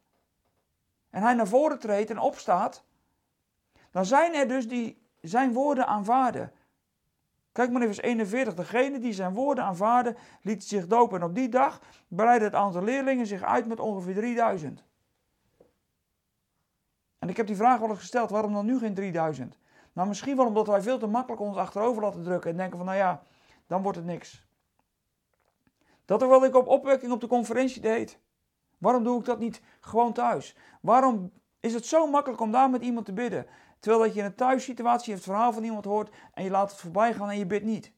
en 1.11 1.23
hij 1.23 1.35
naar 1.35 1.49
voren 1.49 1.79
treedt 1.79 2.11
en 2.11 2.19
opstaat, 2.19 2.85
dan 3.91 4.05
zijn 4.05 4.35
er 4.35 4.49
dus 4.49 4.69
die 4.69 5.03
zijn 5.21 5.53
woorden 5.53 5.87
aanvaarden. 5.87 6.53
Kijk 7.53 7.71
maar 7.71 7.83
even 7.83 7.95
vers 7.95 8.07
41. 8.07 8.55
Degene 8.55 8.99
die 8.99 9.13
zijn 9.13 9.35
woorden 9.35 9.65
aanvaarden, 9.65 10.17
liet 10.43 10.65
zich 10.65 10.87
dopen. 10.87 11.21
En 11.21 11.27
op 11.27 11.35
die 11.35 11.49
dag 11.49 11.81
breidde 12.09 12.45
het 12.45 12.55
aantal 12.55 12.83
leerlingen 12.83 13.27
zich 13.27 13.43
uit 13.43 13.67
met 13.67 13.81
ongeveer 13.81 14.15
3000. 14.15 14.85
En 17.19 17.29
ik 17.29 17.37
heb 17.37 17.47
die 17.47 17.57
vraag 17.57 17.79
wel 17.81 17.89
eens 17.89 17.99
gesteld, 17.99 18.31
waarom 18.31 18.53
dan 18.53 18.67
nu 18.67 18.79
geen 18.79 18.95
3000? 18.95 19.59
Nou, 19.93 20.09
misschien 20.09 20.37
wel 20.37 20.47
omdat 20.47 20.67
wij 20.67 20.83
veel 20.83 20.99
te 20.99 21.07
makkelijk 21.07 21.43
ons 21.43 21.57
achterover 21.57 22.03
laten 22.03 22.23
drukken 22.23 22.51
en 22.51 22.57
denken 22.57 22.77
van, 22.77 22.87
nou 22.87 22.99
ja, 22.99 23.23
dan 23.67 23.83
wordt 23.83 23.99
het 23.99 24.07
niks. 24.07 24.47
Dat 26.05 26.23
is 26.23 26.29
wat 26.29 26.45
ik 26.45 26.55
op 26.55 26.67
opwekking 26.67 27.13
op 27.13 27.21
de 27.21 27.27
conferentie 27.27 27.81
deed. 27.81 28.19
Waarom 28.79 29.05
doe 29.05 29.19
ik 29.19 29.25
dat 29.25 29.39
niet 29.39 29.63
gewoon 29.81 30.13
thuis? 30.13 30.57
Waarom 30.81 31.33
is 31.61 31.75
het 31.75 31.87
zo 31.87 32.07
makkelijk 32.07 32.41
om 32.41 32.53
daar 32.53 32.71
met 32.71 32.83
iemand 32.83 33.07
te 33.07 33.13
bidden? 33.13 33.47
Terwijl 33.81 34.03
dat 34.03 34.15
je 34.15 34.21
in 34.21 34.27
een 34.27 34.35
thuissituatie 34.35 35.15
het 35.15 35.23
verhaal 35.23 35.53
van 35.53 35.65
iemand 35.65 35.85
hoort 35.85 36.15
en 36.35 36.45
je 36.45 36.51
laat 36.51 36.71
het 36.71 36.81
voorbij 36.81 37.15
gaan 37.15 37.31
en 37.31 37.39
je 37.39 37.47
bidt 37.47 37.65
niet. 37.65 37.93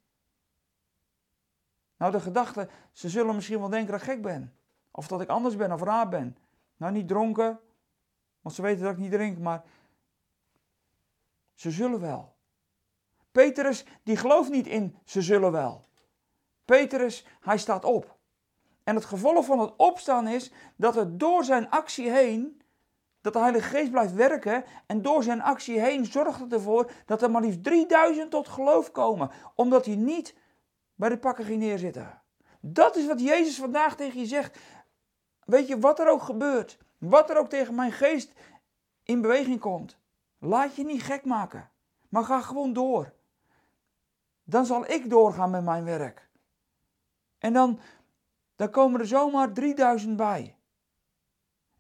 Nou, 1.96 2.12
de 2.12 2.20
gedachte, 2.20 2.68
ze 2.92 3.08
zullen 3.08 3.34
misschien 3.34 3.58
wel 3.58 3.68
denken 3.68 3.92
dat 3.92 4.00
ik 4.00 4.06
gek 4.06 4.22
ben. 4.22 4.54
Of 4.90 5.06
dat 5.06 5.20
ik 5.20 5.28
anders 5.28 5.56
ben 5.56 5.72
of 5.72 5.82
raar 5.82 6.08
ben. 6.08 6.36
Nou, 6.76 6.92
niet 6.92 7.08
dronken, 7.08 7.60
want 8.40 8.54
ze 8.54 8.62
weten 8.62 8.82
dat 8.82 8.92
ik 8.92 8.98
niet 8.98 9.12
drink, 9.12 9.38
maar 9.38 9.62
ze 11.54 11.70
zullen 11.70 12.00
wel. 12.00 12.34
Petrus, 13.32 13.84
die 14.02 14.16
gelooft 14.16 14.50
niet 14.50 14.66
in 14.66 14.96
ze 15.04 15.22
zullen 15.22 15.52
wel. 15.52 15.84
Petrus, 16.64 17.26
hij 17.40 17.58
staat 17.58 17.84
op. 17.84 18.16
En 18.84 18.94
het 18.94 19.04
gevolg 19.04 19.44
van 19.44 19.58
het 19.58 19.76
opstaan 19.76 20.28
is 20.28 20.52
dat 20.76 20.94
het 20.94 21.20
door 21.20 21.44
zijn 21.44 21.70
actie 21.70 22.10
heen 22.10 22.61
dat 23.22 23.32
de 23.32 23.38
Heilige 23.38 23.68
Geest 23.68 23.90
blijft 23.90 24.14
werken 24.14 24.64
en 24.86 25.02
door 25.02 25.22
zijn 25.22 25.42
actie 25.42 25.80
heen 25.80 26.04
zorgt 26.04 26.40
het 26.40 26.52
ervoor 26.52 26.90
dat 27.06 27.22
er 27.22 27.30
maar 27.30 27.42
liefst 27.42 27.64
3000 27.64 28.30
tot 28.30 28.48
geloof 28.48 28.90
komen, 28.90 29.30
omdat 29.54 29.86
hij 29.86 29.96
niet 29.96 30.34
bij 30.94 31.08
de 31.08 31.18
pakken 31.18 31.44
ging 31.44 31.58
neerzitten. 31.58 32.22
Dat 32.60 32.96
is 32.96 33.06
wat 33.06 33.20
Jezus 33.20 33.56
vandaag 33.56 33.96
tegen 33.96 34.20
je 34.20 34.26
zegt. 34.26 34.58
Weet 35.44 35.68
je, 35.68 35.78
wat 35.78 35.98
er 35.98 36.08
ook 36.08 36.22
gebeurt, 36.22 36.78
wat 36.98 37.30
er 37.30 37.38
ook 37.38 37.48
tegen 37.48 37.74
mijn 37.74 37.92
geest 37.92 38.32
in 39.02 39.20
beweging 39.20 39.60
komt, 39.60 39.98
laat 40.38 40.76
je 40.76 40.84
niet 40.84 41.02
gek 41.02 41.24
maken, 41.24 41.70
maar 42.08 42.24
ga 42.24 42.40
gewoon 42.40 42.72
door. 42.72 43.12
Dan 44.44 44.66
zal 44.66 44.90
ik 44.90 45.10
doorgaan 45.10 45.50
met 45.50 45.64
mijn 45.64 45.84
werk. 45.84 46.28
En 47.38 47.52
dan, 47.52 47.80
dan 48.56 48.70
komen 48.70 49.00
er 49.00 49.06
zomaar 49.06 49.52
3000 49.52 50.16
bij. 50.16 50.56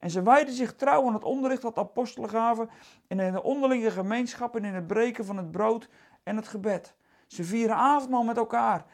En 0.02 0.10
ze 0.10 0.22
wijden 0.22 0.54
zich 0.54 0.74
trouw 0.74 1.06
aan 1.06 1.14
het 1.14 1.24
onderricht 1.24 1.62
dat 1.62 1.78
apostelen 1.78 2.30
gaven 2.30 2.70
en 3.08 3.20
in 3.20 3.32
de 3.32 3.42
onderlinge 3.42 3.90
gemeenschappen 3.90 4.64
in 4.64 4.74
het 4.74 4.86
breken 4.86 5.24
van 5.24 5.36
het 5.36 5.50
brood 5.50 5.88
en 6.22 6.36
het 6.36 6.48
gebed. 6.48 6.94
Ze 7.26 7.44
vieren 7.44 7.76
avondmaal 7.76 8.22
met 8.22 8.36
elkaar 8.36 8.84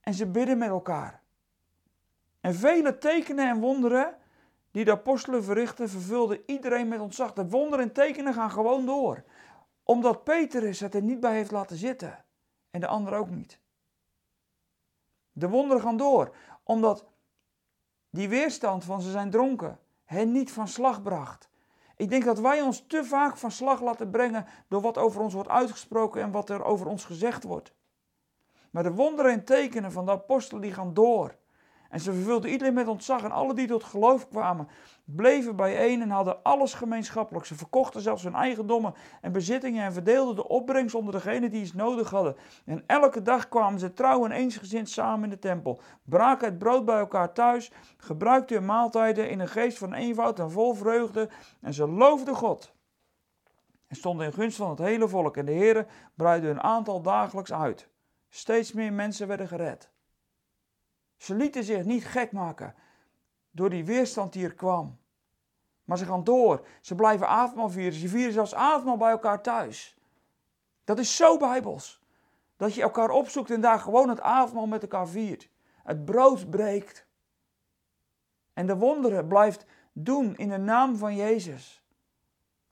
en 0.00 0.14
ze 0.14 0.26
bidden 0.26 0.58
met 0.58 0.68
elkaar. 0.68 1.22
En 2.40 2.54
vele 2.54 2.98
tekenen 2.98 3.48
en 3.48 3.60
wonderen 3.60 4.16
die 4.70 4.84
de 4.84 4.90
apostelen 4.90 5.44
verrichten, 5.44 5.88
vervulden 5.88 6.42
iedereen 6.46 6.88
met 6.88 7.00
ontzag. 7.00 7.32
De 7.32 7.48
wonderen 7.48 7.84
en 7.84 7.92
tekenen 7.92 8.34
gaan 8.34 8.50
gewoon 8.50 8.86
door, 8.86 9.24
omdat 9.82 10.24
Petrus 10.24 10.80
het 10.80 10.94
er 10.94 11.02
niet 11.02 11.20
bij 11.20 11.34
heeft 11.34 11.50
laten 11.50 11.76
zitten 11.76 12.24
en 12.70 12.80
de 12.80 12.86
anderen 12.86 13.18
ook 13.18 13.30
niet. 13.30 13.60
De 15.32 15.48
wonderen 15.48 15.82
gaan 15.82 15.96
door, 15.96 16.36
omdat 16.62 17.06
die 18.10 18.28
weerstand 18.28 18.84
van 18.84 19.00
ze 19.00 19.10
zijn 19.10 19.30
dronken 19.30 19.78
hen 20.10 20.32
niet 20.32 20.52
van 20.52 20.68
slag 20.68 21.02
bracht. 21.02 21.48
Ik 21.96 22.10
denk 22.10 22.24
dat 22.24 22.38
wij 22.38 22.62
ons 22.62 22.84
te 22.86 23.04
vaak 23.04 23.36
van 23.36 23.50
slag 23.50 23.80
laten 23.80 24.10
brengen 24.10 24.46
door 24.68 24.80
wat 24.80 24.98
over 24.98 25.20
ons 25.20 25.34
wordt 25.34 25.48
uitgesproken 25.48 26.22
en 26.22 26.30
wat 26.30 26.50
er 26.50 26.64
over 26.64 26.86
ons 26.86 27.04
gezegd 27.04 27.42
wordt. 27.42 27.74
Maar 28.70 28.82
de 28.82 28.92
wonderen 28.92 29.32
en 29.32 29.44
tekenen 29.44 29.92
van 29.92 30.04
de 30.04 30.10
apostelen 30.10 30.62
die 30.62 30.72
gaan 30.72 30.94
door. 30.94 31.36
En 31.90 32.00
ze 32.00 32.12
vervulden 32.12 32.50
iedereen 32.50 32.74
met 32.74 32.88
ontzag 32.88 33.22
en 33.22 33.30
alle 33.30 33.54
die 33.54 33.66
tot 33.66 33.84
geloof 33.84 34.28
kwamen, 34.28 34.68
bleven 35.04 35.56
bijeen 35.56 36.02
en 36.02 36.10
hadden 36.10 36.42
alles 36.42 36.74
gemeenschappelijk. 36.74 37.46
Ze 37.46 37.54
verkochten 37.54 38.00
zelfs 38.00 38.22
hun 38.22 38.34
eigendommen 38.34 38.94
en 39.20 39.32
bezittingen 39.32 39.84
en 39.84 39.92
verdeelden 39.92 40.34
de 40.34 40.48
opbrengst 40.48 40.94
onder 40.94 41.12
degenen 41.12 41.50
die 41.50 41.60
iets 41.60 41.72
nodig 41.72 42.10
hadden. 42.10 42.36
En 42.64 42.84
elke 42.86 43.22
dag 43.22 43.48
kwamen 43.48 43.80
ze 43.80 43.92
trouw 43.92 44.24
en 44.24 44.30
eensgezind 44.30 44.88
samen 44.88 45.24
in 45.24 45.30
de 45.30 45.38
tempel, 45.38 45.80
braken 46.04 46.48
het 46.48 46.58
brood 46.58 46.84
bij 46.84 46.98
elkaar 46.98 47.32
thuis, 47.32 47.72
gebruikten 47.96 48.56
hun 48.56 48.66
maaltijden 48.66 49.30
in 49.30 49.40
een 49.40 49.48
geest 49.48 49.78
van 49.78 49.94
eenvoud 49.94 50.38
en 50.38 50.50
vol 50.50 50.74
vreugde 50.74 51.28
en 51.60 51.74
ze 51.74 51.88
loofden 51.88 52.34
God. 52.34 52.72
En 53.86 53.96
stonden 53.96 54.26
in 54.26 54.32
gunst 54.32 54.56
van 54.56 54.70
het 54.70 54.78
hele 54.78 55.08
volk 55.08 55.36
en 55.36 55.44
de 55.44 55.52
Heere 55.52 55.86
breidde 56.14 56.46
hun 56.46 56.60
aantal 56.60 57.02
dagelijks 57.02 57.52
uit. 57.52 57.88
Steeds 58.28 58.72
meer 58.72 58.92
mensen 58.92 59.28
werden 59.28 59.48
gered. 59.48 59.90
Ze 61.20 61.34
lieten 61.34 61.64
zich 61.64 61.84
niet 61.84 62.04
gek 62.04 62.32
maken 62.32 62.74
door 63.50 63.70
die 63.70 63.84
weerstand 63.84 64.32
die 64.32 64.44
er 64.44 64.54
kwam. 64.54 64.98
Maar 65.84 65.98
ze 65.98 66.04
gaan 66.04 66.24
door. 66.24 66.66
Ze 66.80 66.94
blijven 66.94 67.28
avondmaal 67.28 67.70
vieren. 67.70 67.98
Ze 67.98 68.08
vieren 68.08 68.32
zelfs 68.32 68.54
avondmaal 68.54 68.96
bij 68.96 69.10
elkaar 69.10 69.42
thuis. 69.42 69.98
Dat 70.84 70.98
is 70.98 71.16
zo 71.16 71.36
bijbels. 71.36 72.02
Dat 72.56 72.74
je 72.74 72.82
elkaar 72.82 73.10
opzoekt 73.10 73.50
en 73.50 73.60
daar 73.60 73.78
gewoon 73.78 74.08
het 74.08 74.20
avondmaal 74.20 74.66
met 74.66 74.82
elkaar 74.82 75.08
viert. 75.08 75.48
Het 75.82 76.04
brood 76.04 76.50
breekt. 76.50 77.06
En 78.52 78.66
de 78.66 78.76
wonderen 78.76 79.28
blijft 79.28 79.66
doen 79.92 80.36
in 80.36 80.48
de 80.48 80.58
naam 80.58 80.96
van 80.96 81.16
Jezus. 81.16 81.84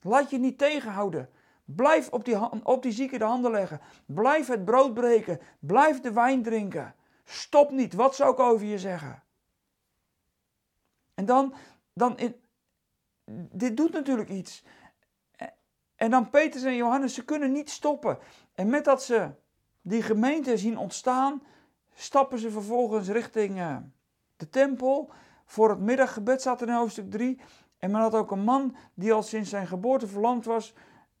Laat 0.01 0.29
je 0.29 0.37
niet 0.37 0.57
tegenhouden. 0.57 1.29
Blijf 1.65 2.09
op 2.09 2.25
die, 2.25 2.65
op 2.65 2.83
die 2.83 2.91
zieke 2.91 3.17
de 3.17 3.23
handen 3.23 3.51
leggen. 3.51 3.81
Blijf 4.05 4.47
het 4.47 4.65
brood 4.65 4.93
breken. 4.93 5.39
Blijf 5.59 5.99
de 5.99 6.13
wijn 6.13 6.43
drinken. 6.43 6.93
Stop 7.31 7.71
niet, 7.71 7.93
wat 7.93 8.15
zou 8.15 8.31
ik 8.31 8.39
over 8.39 8.65
je 8.65 8.79
zeggen? 8.79 9.23
En 11.13 11.25
dan, 11.25 11.53
dan 11.93 12.17
in, 12.17 12.35
dit 13.51 13.77
doet 13.77 13.91
natuurlijk 13.91 14.29
iets. 14.29 14.63
En 15.95 16.11
dan 16.11 16.29
Petrus 16.29 16.63
en 16.63 16.75
Johannes, 16.75 17.13
ze 17.13 17.25
kunnen 17.25 17.51
niet 17.51 17.69
stoppen. 17.69 18.17
En 18.53 18.69
met 18.69 18.85
dat 18.85 19.03
ze 19.03 19.29
die 19.81 20.01
gemeente 20.01 20.57
zien 20.57 20.77
ontstaan, 20.77 21.43
stappen 21.93 22.39
ze 22.39 22.51
vervolgens 22.51 23.07
richting 23.07 23.57
uh, 23.57 23.77
de 24.35 24.49
tempel. 24.49 25.11
Voor 25.45 25.69
het 25.69 25.79
middaggebed 25.79 26.45
er 26.45 26.61
in 26.67 26.73
hoofdstuk 26.73 27.11
3. 27.11 27.41
En 27.77 27.91
men 27.91 28.01
had 28.01 28.15
ook 28.15 28.31
een 28.31 28.43
man 28.43 28.75
die 28.93 29.13
al 29.13 29.23
sinds 29.23 29.49
zijn 29.49 29.67
geboorte 29.67 30.07
verlamd 30.07 30.45
was, 30.45 30.73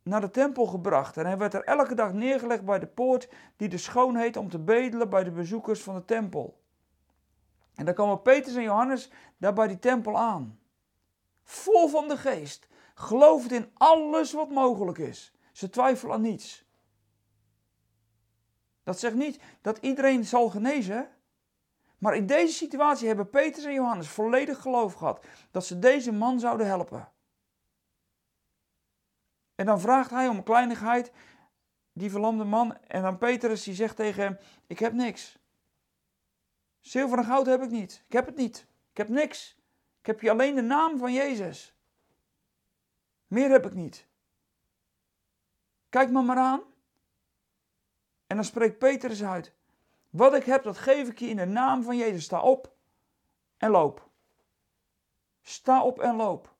naar 0.09 0.21
de 0.21 0.31
tempel 0.31 0.65
gebracht. 0.65 1.17
En 1.17 1.25
hij 1.25 1.37
werd 1.37 1.53
er 1.53 1.63
elke 1.63 1.95
dag 1.95 2.13
neergelegd 2.13 2.65
bij 2.65 2.79
de 2.79 2.87
poort 2.87 3.29
die 3.55 3.69
de 3.69 3.77
schoon 3.77 4.15
heet 4.15 4.37
om 4.37 4.49
te 4.49 4.59
bedelen 4.59 5.09
bij 5.09 5.23
de 5.23 5.31
bezoekers 5.31 5.81
van 5.81 5.95
de 5.95 6.05
tempel. 6.05 6.61
En 7.75 7.85
dan 7.85 7.93
komen 7.93 8.21
Petrus 8.21 8.55
en 8.55 8.63
Johannes 8.63 9.11
daar 9.37 9.53
bij 9.53 9.67
die 9.67 9.79
tempel 9.79 10.17
aan. 10.17 10.59
Vol 11.43 11.87
van 11.87 12.07
de 12.07 12.17
geest. 12.17 12.67
Gelovend 12.93 13.51
in 13.51 13.71
alles 13.73 14.33
wat 14.33 14.49
mogelijk 14.49 14.97
is. 14.97 15.33
Ze 15.51 15.69
twijfelen 15.69 16.13
aan 16.13 16.21
niets. 16.21 16.67
Dat 18.83 18.99
zegt 18.99 19.15
niet 19.15 19.39
dat 19.61 19.77
iedereen 19.77 20.25
zal 20.25 20.49
genezen. 20.49 21.09
Maar 21.97 22.15
in 22.15 22.25
deze 22.25 22.53
situatie 22.53 23.07
hebben 23.07 23.29
Petrus 23.29 23.65
en 23.65 23.73
Johannes 23.73 24.07
volledig 24.07 24.61
geloof 24.61 24.93
gehad 24.93 25.25
dat 25.51 25.65
ze 25.65 25.79
deze 25.79 26.11
man 26.11 26.39
zouden 26.39 26.67
helpen. 26.67 27.11
En 29.59 29.65
dan 29.65 29.79
vraagt 29.79 30.09
hij 30.09 30.27
om 30.27 30.37
een 30.37 30.43
kleinigheid, 30.43 31.11
die 31.93 32.11
verlamde 32.11 32.43
man. 32.43 32.77
En 32.77 33.01
dan 33.01 33.17
Petrus 33.17 33.63
die 33.63 33.73
zegt 33.73 33.95
tegen 33.95 34.23
hem, 34.23 34.37
ik 34.67 34.79
heb 34.79 34.93
niks. 34.93 35.37
Zilver 36.79 37.17
en 37.17 37.23
goud 37.23 37.45
heb 37.45 37.61
ik 37.61 37.69
niet. 37.69 38.03
Ik 38.07 38.13
heb 38.13 38.25
het 38.25 38.35
niet. 38.35 38.67
Ik 38.91 38.97
heb 38.97 39.09
niks. 39.09 39.57
Ik 39.99 40.05
heb 40.05 40.21
je 40.21 40.29
alleen 40.29 40.55
de 40.55 40.61
naam 40.61 40.97
van 40.97 41.13
Jezus. 41.13 41.75
Meer 43.27 43.49
heb 43.49 43.65
ik 43.65 43.73
niet. 43.73 44.07
Kijk 45.89 46.09
me 46.09 46.21
maar 46.21 46.37
aan. 46.37 46.61
En 48.27 48.35
dan 48.35 48.45
spreekt 48.45 48.77
Petrus 48.77 49.23
uit. 49.23 49.53
Wat 50.09 50.33
ik 50.33 50.43
heb, 50.43 50.63
dat 50.63 50.77
geef 50.77 51.07
ik 51.07 51.19
je 51.19 51.27
in 51.27 51.37
de 51.37 51.45
naam 51.45 51.83
van 51.83 51.97
Jezus. 51.97 52.23
Sta 52.23 52.41
op 52.41 52.75
en 53.57 53.69
loop. 53.69 54.09
Sta 55.41 55.83
op 55.83 55.99
en 55.99 56.15
loop. 56.15 56.57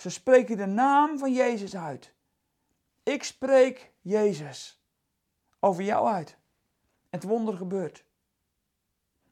Ze 0.00 0.10
spreken 0.10 0.56
de 0.56 0.66
naam 0.66 1.18
van 1.18 1.32
Jezus 1.32 1.76
uit. 1.76 2.14
Ik 3.02 3.22
spreek 3.22 3.92
Jezus 4.00 4.82
over 5.58 5.82
jou 5.82 6.06
uit. 6.06 6.36
Het 7.08 7.22
wonder 7.22 7.56
gebeurt. 7.56 8.04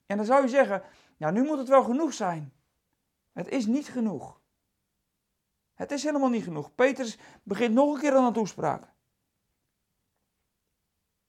En 0.06 0.16
dan 0.16 0.26
zou 0.26 0.42
je 0.42 0.48
zeggen, 0.48 0.82
ja, 1.16 1.30
nu 1.30 1.42
moet 1.44 1.58
het 1.58 1.68
wel 1.68 1.84
genoeg 1.84 2.12
zijn. 2.12 2.52
Het 3.32 3.48
is 3.48 3.66
niet 3.66 3.88
genoeg. 3.88 4.40
Het 5.74 5.90
is 5.90 6.02
helemaal 6.02 6.28
niet 6.28 6.44
genoeg. 6.44 6.74
Petrus 6.74 7.18
begint 7.42 7.74
nog 7.74 7.94
een 7.94 8.00
keer 8.00 8.16
aan 8.16 8.24
een 8.24 8.32
toespraak. 8.32 8.92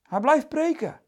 Hij 0.01 0.19
blijft 0.19 0.49
preken. 0.49 1.01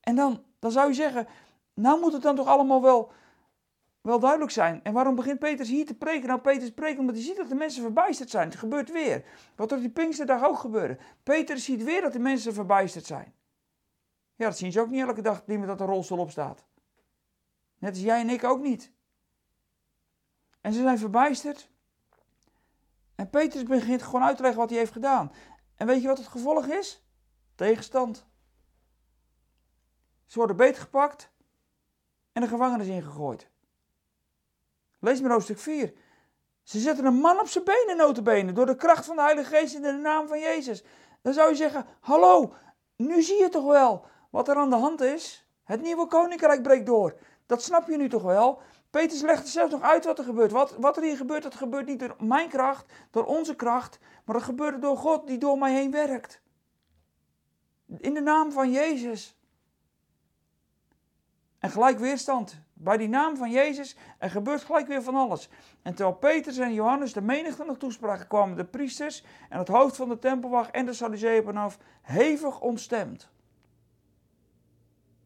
En 0.00 0.16
dan, 0.16 0.44
dan 0.58 0.70
zou 0.70 0.88
je 0.88 0.94
zeggen, 0.94 1.28
nou 1.74 2.00
moet 2.00 2.12
het 2.12 2.22
dan 2.22 2.36
toch 2.36 2.48
allemaal 2.48 2.82
wel, 2.82 3.12
wel 4.06 4.18
duidelijk 4.18 4.50
zijn. 4.50 4.82
En 4.82 4.92
waarom 4.92 5.14
begint 5.14 5.38
Petrus 5.38 5.68
hier 5.68 5.86
te 5.86 5.94
preken? 5.94 6.28
Nou, 6.28 6.40
Petrus 6.40 6.68
spreekt 6.68 6.98
omdat 6.98 7.14
hij 7.14 7.24
ziet 7.24 7.36
dat 7.36 7.48
de 7.48 7.54
mensen 7.54 7.82
verbijsterd 7.82 8.30
zijn. 8.30 8.48
Het 8.48 8.58
gebeurt 8.58 8.92
weer. 8.92 9.24
Wat 9.56 9.70
er 9.70 9.76
op 9.76 9.82
die 9.82 9.92
Pinksterdag 9.92 10.44
ook 10.44 10.58
gebeurde. 10.58 10.98
Petrus 11.22 11.64
ziet 11.64 11.84
weer 11.84 12.00
dat 12.00 12.12
de 12.12 12.18
mensen 12.18 12.54
verbijsterd 12.54 13.06
zijn. 13.06 13.34
Ja, 14.34 14.46
dat 14.46 14.58
zien 14.58 14.72
ze 14.72 14.80
ook 14.80 14.90
niet 14.90 15.00
elke 15.00 15.22
dag, 15.22 15.46
niemand 15.46 15.68
dat 15.68 15.80
een 15.80 15.86
rolstoel 15.86 16.18
op 16.18 16.30
staat. 16.30 16.64
Net 17.78 17.90
als 17.90 18.02
jij 18.02 18.20
en 18.20 18.30
ik 18.30 18.44
ook 18.44 18.62
niet. 18.62 18.92
En 20.60 20.72
ze 20.72 20.80
zijn 20.80 20.98
verbijsterd. 20.98 21.70
En 23.14 23.30
Petrus 23.30 23.62
begint 23.62 24.02
gewoon 24.02 24.22
uit 24.22 24.36
te 24.36 24.42
leggen 24.42 24.60
wat 24.60 24.70
hij 24.70 24.78
heeft 24.78 24.92
gedaan. 24.92 25.32
En 25.74 25.86
weet 25.86 26.00
je 26.02 26.08
wat 26.08 26.18
het 26.18 26.26
gevolg 26.26 26.66
is? 26.66 27.06
Tegenstand. 27.54 28.26
Ze 30.24 30.38
worden 30.38 30.56
beetgepakt 30.56 31.30
en 32.32 32.42
de 32.42 32.48
gevangenis 32.48 32.86
ingegooid. 32.86 33.50
Lees 35.06 35.20
maar 35.20 35.30
hoofdstuk 35.30 35.58
4. 35.58 35.92
Ze 36.62 36.78
zetten 36.78 37.04
een 37.04 37.14
man 37.14 37.40
op 37.40 37.48
zijn 37.48 37.64
benen, 37.64 37.96
notenbenen, 37.96 38.54
door 38.54 38.66
de 38.66 38.76
kracht 38.76 39.04
van 39.04 39.16
de 39.16 39.22
Heilige 39.22 39.56
Geest 39.56 39.74
in 39.74 39.82
de 39.82 39.92
naam 39.92 40.28
van 40.28 40.40
Jezus. 40.40 40.84
Dan 41.22 41.32
zou 41.32 41.48
je 41.48 41.56
zeggen, 41.56 41.86
hallo, 42.00 42.54
nu 42.96 43.22
zie 43.22 43.38
je 43.38 43.48
toch 43.48 43.64
wel 43.66 44.06
wat 44.30 44.48
er 44.48 44.56
aan 44.56 44.70
de 44.70 44.76
hand 44.76 45.00
is? 45.00 45.48
Het 45.64 45.82
nieuwe 45.82 46.06
koninkrijk 46.06 46.62
breekt 46.62 46.86
door. 46.86 47.18
Dat 47.46 47.62
snap 47.62 47.88
je 47.88 47.96
nu 47.96 48.08
toch 48.08 48.22
wel? 48.22 48.60
Petrus 48.90 49.20
legt 49.20 49.42
er 49.42 49.48
zelfs 49.48 49.72
nog 49.72 49.82
uit 49.82 50.04
wat 50.04 50.18
er 50.18 50.24
gebeurt. 50.24 50.50
Wat, 50.50 50.76
wat 50.76 50.96
er 50.96 51.02
hier 51.02 51.16
gebeurt, 51.16 51.42
dat 51.42 51.54
gebeurt 51.54 51.86
niet 51.86 52.00
door 52.00 52.16
mijn 52.18 52.48
kracht, 52.48 52.92
door 53.10 53.24
onze 53.24 53.56
kracht, 53.56 53.98
maar 54.24 54.34
dat 54.34 54.44
gebeurt 54.44 54.82
door 54.82 54.96
God 54.96 55.26
die 55.26 55.38
door 55.38 55.58
mij 55.58 55.72
heen 55.72 55.90
werkt. 55.90 56.40
In 57.98 58.14
de 58.14 58.20
naam 58.20 58.52
van 58.52 58.70
Jezus. 58.70 59.38
En 61.58 61.70
gelijk 61.70 61.98
weerstand. 61.98 62.65
Bij 62.78 62.96
die 62.96 63.08
naam 63.08 63.36
van 63.36 63.50
Jezus, 63.50 63.96
er 64.18 64.30
gebeurt 64.30 64.64
gelijk 64.64 64.86
weer 64.86 65.02
van 65.02 65.14
alles. 65.14 65.48
En 65.82 65.94
terwijl 65.94 66.16
Petrus 66.16 66.58
en 66.58 66.74
Johannes 66.74 67.12
de 67.12 67.20
menigte 67.20 67.64
nog 67.64 67.76
toespraken, 67.76 68.26
kwamen 68.26 68.56
de 68.56 68.64
priesters 68.64 69.24
en 69.48 69.58
het 69.58 69.68
hoofd 69.68 69.96
van 69.96 70.08
de 70.08 70.18
tempelwacht 70.18 70.70
en 70.70 70.86
de 70.86 70.92
Sadduceeën 70.92 71.56
af 71.56 71.78
hevig 72.02 72.60
ontstemd. 72.60 73.28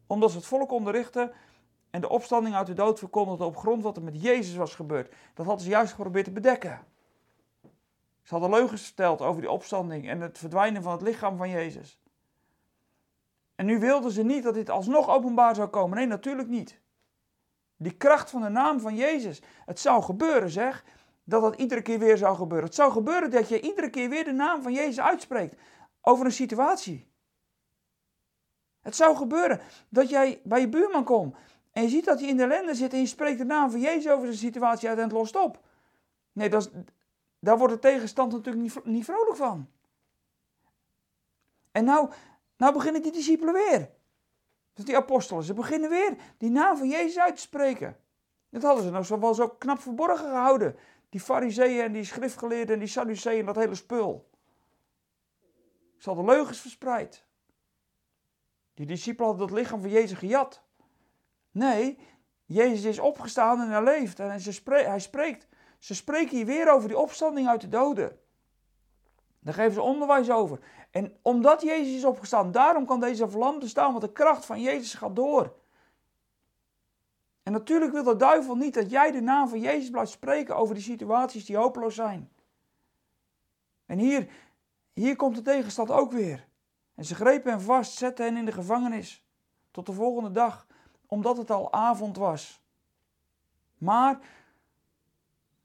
Omdat 0.07 0.31
ze 0.31 0.37
het 0.37 0.45
volk 0.45 0.71
onderrichten 0.71 1.31
en 1.89 2.01
de 2.01 2.09
opstanding 2.09 2.55
uit 2.55 2.67
de 2.67 2.73
dood 2.73 2.99
verkondigden 2.99 3.47
op 3.47 3.57
grond 3.57 3.83
wat 3.83 3.97
er 3.97 4.03
met 4.03 4.21
Jezus 4.21 4.55
was 4.55 4.75
gebeurd. 4.75 5.13
Dat 5.33 5.45
hadden 5.45 5.63
ze 5.63 5.69
juist 5.69 5.93
geprobeerd 5.93 6.25
te 6.25 6.31
bedekken. 6.31 6.79
Ze 8.21 8.33
hadden 8.37 8.49
leugens 8.49 8.85
verteld 8.85 9.21
over 9.21 9.41
die 9.41 9.51
opstanding 9.51 10.09
en 10.09 10.21
het 10.21 10.37
verdwijnen 10.37 10.83
van 10.83 10.91
het 10.91 11.01
lichaam 11.01 11.37
van 11.37 11.49
Jezus. 11.49 11.99
En 13.55 13.65
nu 13.65 13.79
wilden 13.79 14.11
ze 14.11 14.23
niet 14.23 14.43
dat 14.43 14.53
dit 14.53 14.69
alsnog 14.69 15.09
openbaar 15.09 15.55
zou 15.55 15.67
komen. 15.67 15.97
Nee, 15.97 16.05
natuurlijk 16.05 16.47
niet. 16.47 16.79
Die 17.81 17.97
kracht 17.97 18.29
van 18.29 18.41
de 18.41 18.49
naam 18.49 18.79
van 18.79 18.95
Jezus. 18.95 19.41
Het 19.65 19.79
zou 19.79 20.03
gebeuren, 20.03 20.49
zeg. 20.49 20.83
Dat 21.23 21.41
dat 21.41 21.55
iedere 21.55 21.81
keer 21.81 21.99
weer 21.99 22.17
zou 22.17 22.35
gebeuren. 22.35 22.65
Het 22.65 22.75
zou 22.75 22.91
gebeuren 22.91 23.31
dat 23.31 23.49
je 23.49 23.61
iedere 23.61 23.89
keer 23.89 24.09
weer 24.09 24.23
de 24.23 24.31
naam 24.31 24.61
van 24.61 24.73
Jezus 24.73 24.99
uitspreekt. 24.99 25.55
Over 26.01 26.25
een 26.25 26.31
situatie. 26.31 27.11
Het 28.81 28.95
zou 28.95 29.15
gebeuren 29.15 29.59
dat 29.89 30.09
jij 30.09 30.41
bij 30.43 30.59
je 30.59 30.69
buurman 30.69 31.03
komt. 31.03 31.35
En 31.71 31.83
je 31.83 31.89
ziet 31.89 32.05
dat 32.05 32.19
hij 32.19 32.29
in 32.29 32.37
de 32.37 32.43
ellende 32.43 32.75
zit 32.75 32.93
en 32.93 32.99
je 32.99 33.05
spreekt 33.05 33.37
de 33.37 33.45
naam 33.45 33.71
van 33.71 33.79
Jezus 33.79 34.11
over 34.11 34.25
zijn 34.25 34.37
situatie 34.37 34.89
uit 34.89 34.97
en 34.97 35.03
het 35.03 35.11
lost 35.11 35.35
op. 35.35 35.59
Nee, 36.31 36.49
dat 36.49 36.61
is, 36.61 36.69
daar 37.39 37.57
wordt 37.57 37.73
de 37.73 37.79
tegenstand 37.79 38.31
natuurlijk 38.31 38.63
niet, 38.63 38.85
niet 38.85 39.05
vrolijk 39.05 39.35
van. 39.35 39.69
En 41.71 41.85
nou, 41.85 42.09
nou 42.57 42.73
beginnen 42.73 43.01
die 43.01 43.11
discipelen 43.11 43.53
weer. 43.53 43.89
Dus 44.81 44.89
die 44.89 44.99
apostelen, 44.99 45.43
ze 45.43 45.53
beginnen 45.53 45.89
weer 45.89 46.15
die 46.37 46.49
naam 46.49 46.77
van 46.77 46.89
Jezus 46.89 47.19
uit 47.19 47.35
te 47.35 47.41
spreken. 47.41 47.97
Dat 48.49 48.61
hadden 48.61 48.83
ze 48.83 48.89
nog 48.89 49.05
zo 49.05 49.19
wel 49.19 49.33
zo 49.33 49.49
knap 49.49 49.79
verborgen 49.79 50.25
gehouden. 50.25 50.75
Die 51.09 51.19
fariseeën 51.19 51.83
en 51.83 51.91
die 51.91 52.03
schriftgeleerden 52.03 52.73
en 52.73 52.79
die 52.79 52.87
sadduceeën, 52.87 53.45
dat 53.45 53.55
hele 53.55 53.75
spul. 53.75 54.29
Ze 55.97 56.09
hadden 56.09 56.25
leugens 56.25 56.59
verspreid. 56.59 57.25
Die 58.73 58.85
discipelen 58.85 59.29
hadden 59.29 59.47
het 59.47 59.57
lichaam 59.57 59.81
van 59.81 59.89
Jezus 59.89 60.17
gejat. 60.17 60.63
Nee, 61.51 61.97
Jezus 62.45 62.83
is 62.83 62.99
opgestaan 62.99 63.61
en 63.61 63.69
hij 63.69 63.83
leeft 63.83 64.19
en 64.19 64.29
hij 64.65 64.99
spreekt. 64.99 65.47
Ze 65.79 65.95
spreken 65.95 66.37
hier 66.37 66.45
weer 66.45 66.71
over 66.71 66.87
die 66.87 66.97
opstanding 66.97 67.47
uit 67.47 67.61
de 67.61 67.69
doden. 67.69 68.19
Daar 69.39 69.53
geven 69.53 69.73
ze 69.73 69.81
onderwijs 69.81 70.29
over. 70.29 70.59
En 70.91 71.17
omdat 71.21 71.61
Jezus 71.61 71.95
is 71.95 72.05
opgestaan, 72.05 72.51
daarom 72.51 72.85
kan 72.85 72.99
deze 72.99 73.29
verlamde 73.29 73.67
staan, 73.67 73.89
want 73.91 74.01
de 74.01 74.11
kracht 74.11 74.45
van 74.45 74.61
Jezus 74.61 74.93
gaat 74.93 75.15
door. 75.15 75.55
En 77.43 77.51
natuurlijk 77.51 77.91
wil 77.91 78.03
de 78.03 78.15
duivel 78.15 78.55
niet 78.55 78.73
dat 78.73 78.89
jij 78.89 79.11
de 79.11 79.21
naam 79.21 79.47
van 79.47 79.59
Jezus 79.59 79.89
blijft 79.89 80.11
spreken 80.11 80.55
over 80.55 80.75
die 80.75 80.83
situaties 80.83 81.45
die 81.45 81.57
hopeloos 81.57 81.95
zijn. 81.95 82.31
En 83.85 83.99
hier, 83.99 84.29
hier 84.93 85.15
komt 85.15 85.35
de 85.35 85.41
tegenstand 85.41 85.91
ook 85.91 86.11
weer. 86.11 86.47
En 86.95 87.05
ze 87.05 87.15
grepen 87.15 87.51
hem 87.51 87.59
vast, 87.59 87.97
zetten 87.97 88.25
hen 88.25 88.37
in 88.37 88.45
de 88.45 88.51
gevangenis. 88.51 89.25
Tot 89.71 89.85
de 89.85 89.93
volgende 89.93 90.31
dag, 90.31 90.67
omdat 91.05 91.37
het 91.37 91.51
al 91.51 91.73
avond 91.73 92.17
was. 92.17 92.61
Maar 93.77 94.19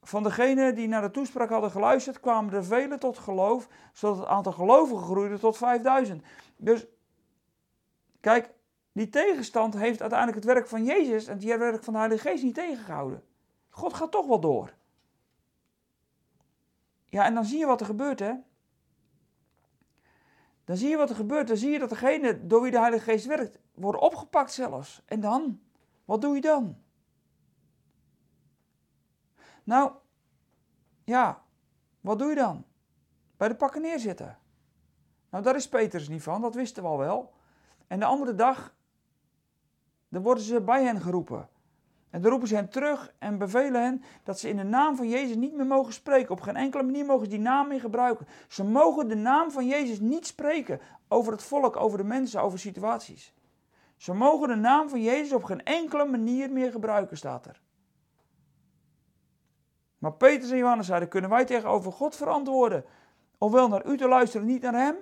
van 0.07 0.23
degenen 0.23 0.75
die 0.75 0.88
naar 0.88 1.03
de 1.03 1.11
toespraak 1.11 1.49
hadden 1.49 1.71
geluisterd, 1.71 2.21
kwamen 2.21 2.55
er 2.55 2.64
velen 2.64 2.99
tot 2.99 3.19
geloof, 3.19 3.69
zodat 3.92 4.19
het 4.19 4.27
aantal 4.27 4.53
gelovigen 4.53 5.05
groeide 5.05 5.38
tot 5.38 5.57
5000. 5.57 6.23
Dus 6.57 6.87
kijk, 8.21 8.55
die 8.92 9.09
tegenstand 9.09 9.75
heeft 9.75 10.01
uiteindelijk 10.01 10.45
het 10.45 10.55
werk 10.55 10.66
van 10.69 10.85
Jezus 10.85 11.27
en 11.27 11.35
het 11.35 11.45
werk 11.45 11.85
van 11.85 11.92
de 11.92 11.99
Heilige 11.99 12.29
Geest 12.29 12.42
niet 12.42 12.55
tegengehouden. 12.55 13.23
God 13.69 13.95
gaat 13.95 14.11
toch 14.11 14.27
wel 14.27 14.40
door. 14.40 14.75
Ja, 17.05 17.25
en 17.25 17.35
dan 17.35 17.45
zie 17.45 17.59
je 17.59 17.66
wat 17.66 17.81
er 17.81 17.87
gebeurt, 17.87 18.19
hè? 18.19 18.33
Dan 20.64 20.77
zie 20.77 20.88
je 20.88 20.97
wat 20.97 21.11
er 21.11 21.16
gebeurt. 21.16 21.49
Dan 21.49 21.57
zie 21.57 21.71
je 21.71 21.79
dat 21.79 21.88
degene 21.88 22.47
door 22.47 22.62
wie 22.62 22.71
de 22.71 22.79
Heilige 22.79 23.11
Geest 23.11 23.27
werkt, 23.27 23.59
worden 23.75 24.01
opgepakt 24.01 24.53
zelfs. 24.53 25.03
En 25.05 25.21
dan? 25.21 25.61
Wat 26.05 26.21
doe 26.21 26.35
je 26.35 26.40
dan? 26.40 26.85
Nou, 29.67 29.93
ja, 31.05 31.43
wat 32.01 32.19
doe 32.19 32.29
je 32.29 32.35
dan? 32.35 32.65
Bij 33.37 33.49
de 33.49 33.55
pakken 33.55 33.83
neerzitten. 33.83 34.39
Nou, 35.31 35.45
daar 35.45 35.57
is 35.57 35.69
Peters 35.69 36.09
niet 36.09 36.23
van, 36.23 36.41
dat 36.41 36.55
wisten 36.55 36.83
we 36.83 36.89
al 36.89 36.99
wel. 36.99 37.33
En 37.87 37.99
de 37.99 38.05
andere 38.05 38.35
dag, 38.35 38.75
dan 40.09 40.23
worden 40.23 40.45
ze 40.45 40.61
bij 40.61 40.85
hen 40.85 41.01
geroepen. 41.01 41.49
En 42.11 42.21
dan 42.21 42.31
roepen 42.31 42.49
ze 42.49 42.55
hen 42.55 42.69
terug 42.69 43.13
en 43.19 43.39
bevelen 43.39 43.83
hen 43.83 44.03
dat 44.25 44.39
ze 44.39 44.49
in 44.49 44.57
de 44.57 44.63
naam 44.63 44.97
van 44.97 45.09
Jezus 45.09 45.37
niet 45.37 45.55
meer 45.55 45.67
mogen 45.67 45.93
spreken. 45.93 46.31
Op 46.31 46.41
geen 46.41 46.57
enkele 46.57 46.83
manier 46.83 47.05
mogen 47.05 47.25
ze 47.25 47.31
die 47.31 47.41
naam 47.41 47.69
meer 47.69 47.81
gebruiken. 47.81 48.27
Ze 48.49 48.65
mogen 48.65 49.09
de 49.09 49.15
naam 49.15 49.51
van 49.51 49.67
Jezus 49.67 50.01
niet 50.01 50.27
spreken 50.27 50.81
over 51.09 51.33
het 51.33 51.43
volk, 51.43 51.77
over 51.77 51.99
de 51.99 52.05
mensen, 52.05 52.43
over 52.43 52.59
situaties. 52.59 53.35
Ze 53.97 54.15
mogen 54.15 54.49
de 54.49 54.55
naam 54.55 54.89
van 54.89 55.03
Jezus 55.03 55.33
op 55.33 55.45
geen 55.45 55.65
enkele 55.65 56.05
manier 56.05 56.53
meer 56.53 56.71
gebruiken, 56.71 57.17
staat 57.17 57.47
er. 57.47 57.65
Maar 60.07 60.14
Petrus 60.14 60.51
en 60.51 60.57
Johannes 60.57 60.87
zeiden, 60.87 61.09
kunnen 61.09 61.31
wij 61.31 61.45
tegenover 61.45 61.92
God 61.92 62.16
verantwoorden? 62.16 62.85
Ofwel 63.38 63.69
naar 63.69 63.87
u 63.87 63.97
te 63.97 64.09
luisteren, 64.09 64.47
niet 64.47 64.62
naar 64.62 64.75
hem? 64.75 64.97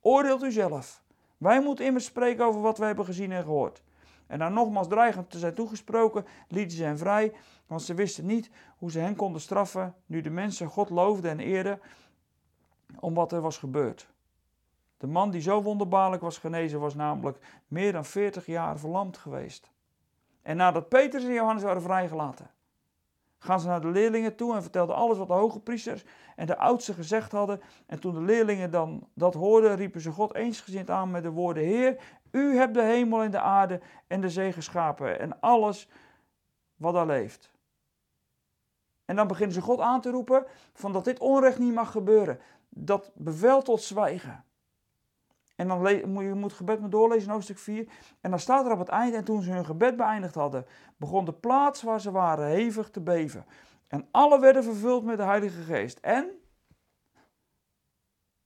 Oordeelt 0.00 0.42
u 0.42 0.52
zelf. 0.52 1.02
Wij 1.36 1.62
moeten 1.62 1.84
immers 1.84 2.04
spreken 2.04 2.44
over 2.44 2.60
wat 2.60 2.78
wij 2.78 2.86
hebben 2.86 3.04
gezien 3.04 3.32
en 3.32 3.42
gehoord. 3.42 3.82
En 4.26 4.38
dan 4.38 4.52
nogmaals 4.52 4.88
dreigend 4.88 5.30
te 5.30 5.38
zijn 5.38 5.54
toegesproken, 5.54 6.24
lieten 6.48 6.76
ze 6.76 6.84
hen 6.84 6.98
vrij, 6.98 7.32
want 7.66 7.82
ze 7.82 7.94
wisten 7.94 8.26
niet 8.26 8.50
hoe 8.78 8.90
ze 8.90 8.98
hen 8.98 9.16
konden 9.16 9.40
straffen, 9.40 9.94
nu 10.06 10.20
de 10.20 10.30
mensen 10.30 10.68
God 10.68 10.90
loofden 10.90 11.30
en 11.30 11.40
eerden 11.40 11.80
om 13.00 13.14
wat 13.14 13.32
er 13.32 13.40
was 13.40 13.58
gebeurd. 13.58 14.08
De 14.96 15.06
man 15.06 15.30
die 15.30 15.40
zo 15.40 15.62
wonderbaarlijk 15.62 16.22
was 16.22 16.38
genezen, 16.38 16.80
was 16.80 16.94
namelijk 16.94 17.38
meer 17.68 17.92
dan 17.92 18.04
40 18.04 18.46
jaar 18.46 18.78
verlamd 18.78 19.16
geweest. 19.16 19.70
En 20.42 20.56
nadat 20.56 20.88
Petrus 20.88 21.24
en 21.24 21.32
Johannes 21.32 21.62
waren 21.62 21.82
vrijgelaten, 21.82 22.50
gaan 23.46 23.60
ze 23.60 23.66
naar 23.66 23.80
de 23.80 23.90
leerlingen 23.90 24.36
toe 24.36 24.54
en 24.54 24.62
vertelden 24.62 24.96
alles 24.96 25.18
wat 25.18 25.26
de 25.26 25.32
hoge 25.32 25.60
priesters 25.60 26.04
en 26.36 26.46
de 26.46 26.58
oudsten 26.58 26.94
gezegd 26.94 27.32
hadden. 27.32 27.60
En 27.86 28.00
toen 28.00 28.14
de 28.14 28.20
leerlingen 28.20 28.70
dan 28.70 29.08
dat 29.14 29.34
hoorden, 29.34 29.76
riepen 29.76 30.00
ze 30.00 30.10
God 30.10 30.34
eensgezind 30.34 30.90
aan 30.90 31.10
met 31.10 31.22
de 31.22 31.30
woorden: 31.30 31.62
Heer, 31.62 32.18
u 32.30 32.56
hebt 32.56 32.74
de 32.74 32.82
hemel 32.82 33.22
en 33.22 33.30
de 33.30 33.40
aarde 33.40 33.80
en 34.06 34.20
de 34.20 34.30
zee 34.30 34.52
geschapen 34.52 35.20
en 35.20 35.40
alles 35.40 35.88
wat 36.76 36.94
daar 36.94 37.06
leeft. 37.06 37.54
En 39.04 39.16
dan 39.16 39.26
beginnen 39.26 39.54
ze 39.54 39.60
God 39.60 39.80
aan 39.80 40.00
te 40.00 40.10
roepen 40.10 40.46
van 40.72 40.92
dat 40.92 41.04
dit 41.04 41.18
onrecht 41.18 41.58
niet 41.58 41.74
mag 41.74 41.90
gebeuren. 41.90 42.40
Dat 42.68 43.10
bevel 43.14 43.62
tot 43.62 43.82
zwijgen. 43.82 44.45
En 45.56 45.68
dan 45.68 46.10
moet 46.10 46.24
je 46.24 46.34
moet 46.34 46.52
gebed 46.52 46.80
maar 46.80 46.90
doorlezen 46.90 47.30
hoofdstuk 47.30 47.58
4. 47.58 47.88
En 48.20 48.30
dan 48.30 48.38
staat 48.40 48.66
er 48.66 48.72
op 48.72 48.78
het 48.78 48.88
eind, 48.88 49.14
en 49.14 49.24
toen 49.24 49.42
ze 49.42 49.52
hun 49.52 49.64
gebed 49.64 49.96
beëindigd 49.96 50.34
hadden, 50.34 50.66
begon 50.96 51.24
de 51.24 51.32
plaats 51.32 51.82
waar 51.82 52.00
ze 52.00 52.10
waren 52.10 52.46
hevig 52.46 52.90
te 52.90 53.00
beven. 53.00 53.46
En 53.86 54.08
alle 54.10 54.40
werden 54.40 54.64
vervuld 54.64 55.04
met 55.04 55.16
de 55.16 55.22
Heilige 55.22 55.62
Geest. 55.62 55.98
En? 55.98 56.40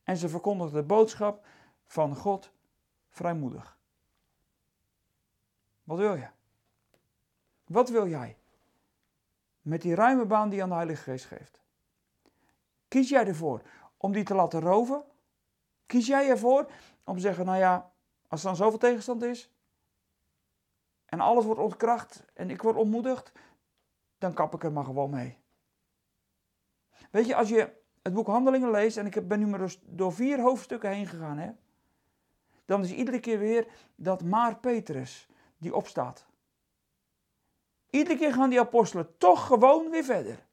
En 0.03 0.17
ze 0.17 0.29
verkondigden 0.29 0.81
de 0.81 0.87
boodschap 0.87 1.47
van 1.87 2.17
God 2.17 2.53
vrijmoedig. 3.09 3.79
Wat 5.85 5.99
wil 5.99 6.15
je? 6.15 6.29
Wat 7.65 7.89
wil 7.89 8.09
jij? 8.09 8.37
Met 9.61 9.83
die 9.83 9.95
ruime 9.95 10.25
baan 10.25 10.49
die 10.49 10.63
aan 10.63 10.69
de 10.69 10.75
Heilige 10.75 11.03
Geest 11.03 11.25
geeft. 11.25 11.61
Kies 12.89 13.09
jij 13.09 13.27
ervoor 13.27 13.63
om 13.97 14.13
die 14.13 14.25
te 14.25 14.35
laten 14.35 14.61
roven? 14.61 15.05
Kies 15.87 16.07
jij 16.07 16.29
ervoor 16.29 16.71
om 17.11 17.17
te 17.17 17.23
zeggen, 17.23 17.45
nou 17.45 17.59
ja, 17.59 17.93
als 18.29 18.41
er 18.41 18.47
dan 18.47 18.57
zoveel 18.57 18.79
tegenstand 18.79 19.23
is 19.23 19.53
en 21.05 21.21
alles 21.21 21.45
wordt 21.45 21.61
ontkracht 21.61 22.25
en 22.35 22.51
ik 22.51 22.63
word 22.63 22.77
ontmoedigd, 22.77 23.33
dan 24.19 24.35
kap 24.35 24.55
ik 24.55 24.65
er 24.65 24.73
maar 24.73 24.85
gewoon 24.85 25.11
mee. 25.11 25.39
Weet 27.11 27.27
je, 27.27 27.35
als 27.35 27.49
je 27.49 27.73
het 28.03 28.13
boek 28.13 28.27
Handelingen 28.27 28.71
leest, 28.71 28.97
en 28.97 29.07
ik 29.07 29.29
ben 29.29 29.39
nu 29.39 29.47
maar 29.47 29.59
dus 29.59 29.81
door 29.83 30.13
vier 30.13 30.41
hoofdstukken 30.41 30.91
heen 30.91 31.07
gegaan, 31.07 31.39
hè, 31.39 31.51
dan 32.65 32.83
is 32.83 32.93
iedere 32.93 33.21
keer 33.21 33.39
weer 33.39 33.67
dat 33.95 34.23
Maar 34.23 34.59
Petrus 34.59 35.29
die 35.59 35.75
opstaat. 35.75 36.27
Iedere 37.91 38.19
keer 38.19 38.33
gaan 38.33 38.51
die 38.51 38.61
apostelen 38.61 39.17
toch 39.19 39.47
gewoon 39.47 39.91
weer 39.91 40.05
verder. 40.05 40.47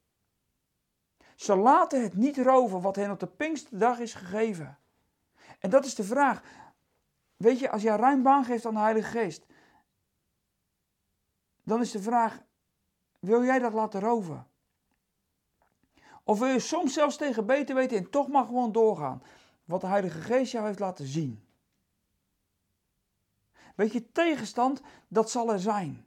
Ze 1.36 1.56
laten 1.56 2.04
het 2.04 2.14
niet 2.14 2.38
roven 2.38 2.82
wat 2.82 2.96
hen 2.96 3.12
op 3.12 3.20
de 3.20 3.28
Pinksterdag 3.28 4.00
is 4.00 4.14
gegeven. 4.14 4.78
En 5.58 5.70
dat 5.70 5.86
is 5.86 5.96
de 5.96 6.04
vraag. 6.04 6.44
Weet 7.36 7.60
je, 7.60 7.70
als 7.70 7.82
jij 7.82 7.96
ruim 7.96 8.24
baan 8.24 8.46
geeft 8.46 8.66
aan 8.66 8.74
de 8.74 8.80
Heilige 8.80 9.10
Geest, 9.10 9.46
dan 11.64 11.82
is 11.82 11.92
de 11.92 12.02
vraag: 12.02 12.44
wil 13.20 13.44
jij 13.44 13.60
dat 13.60 13.74
laten 13.74 14.00
roven? 14.00 14.48
Of 16.24 16.40
wil 16.40 16.48
je 16.48 16.60
soms 16.60 16.94
zelfs 16.94 17.18
tegen 17.18 17.46
beter 17.46 17.76
weten 17.76 17.98
en 17.98 18.10
toch 18.10 18.28
maar 18.28 18.46
gewoon 18.46 18.72
doorgaan 18.72 19.24
wat 19.66 19.82
de 19.82 19.88
Heilige 19.88 20.22
Geest 20.22 20.52
jou 20.52 20.66
heeft 20.66 20.80
laten 20.80 21.06
zien? 21.06 21.48
Weet 23.76 23.92
je, 23.92 24.12
tegenstand, 24.12 24.82
dat 25.08 25.32
zal 25.32 25.52
er 25.52 25.60
zijn. 25.60 26.06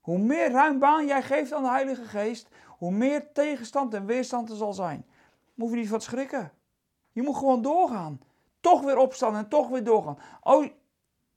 Hoe 0.00 0.18
meer 0.18 0.50
ruim 0.50 0.78
baan 0.78 1.06
jij 1.06 1.22
geeft 1.22 1.52
aan 1.52 1.62
de 1.62 1.68
Heilige 1.68 2.04
Geest, 2.04 2.48
hoe 2.78 2.92
meer 2.92 3.32
tegenstand 3.32 3.94
en 3.94 4.06
weerstand 4.06 4.50
er 4.50 4.56
zal 4.56 4.72
zijn. 4.72 5.06
Moet 5.54 5.70
je 5.70 5.76
niet 5.76 5.88
van 5.88 6.00
schrikken. 6.00 6.52
Je 7.12 7.22
moet 7.22 7.36
gewoon 7.36 7.62
doorgaan 7.62 8.20
toch 8.66 8.82
weer 8.82 8.98
opstaan 8.98 9.36
en 9.36 9.48
toch 9.48 9.68
weer 9.68 9.84
doorgaan. 9.84 10.18
Oh, 10.42 10.66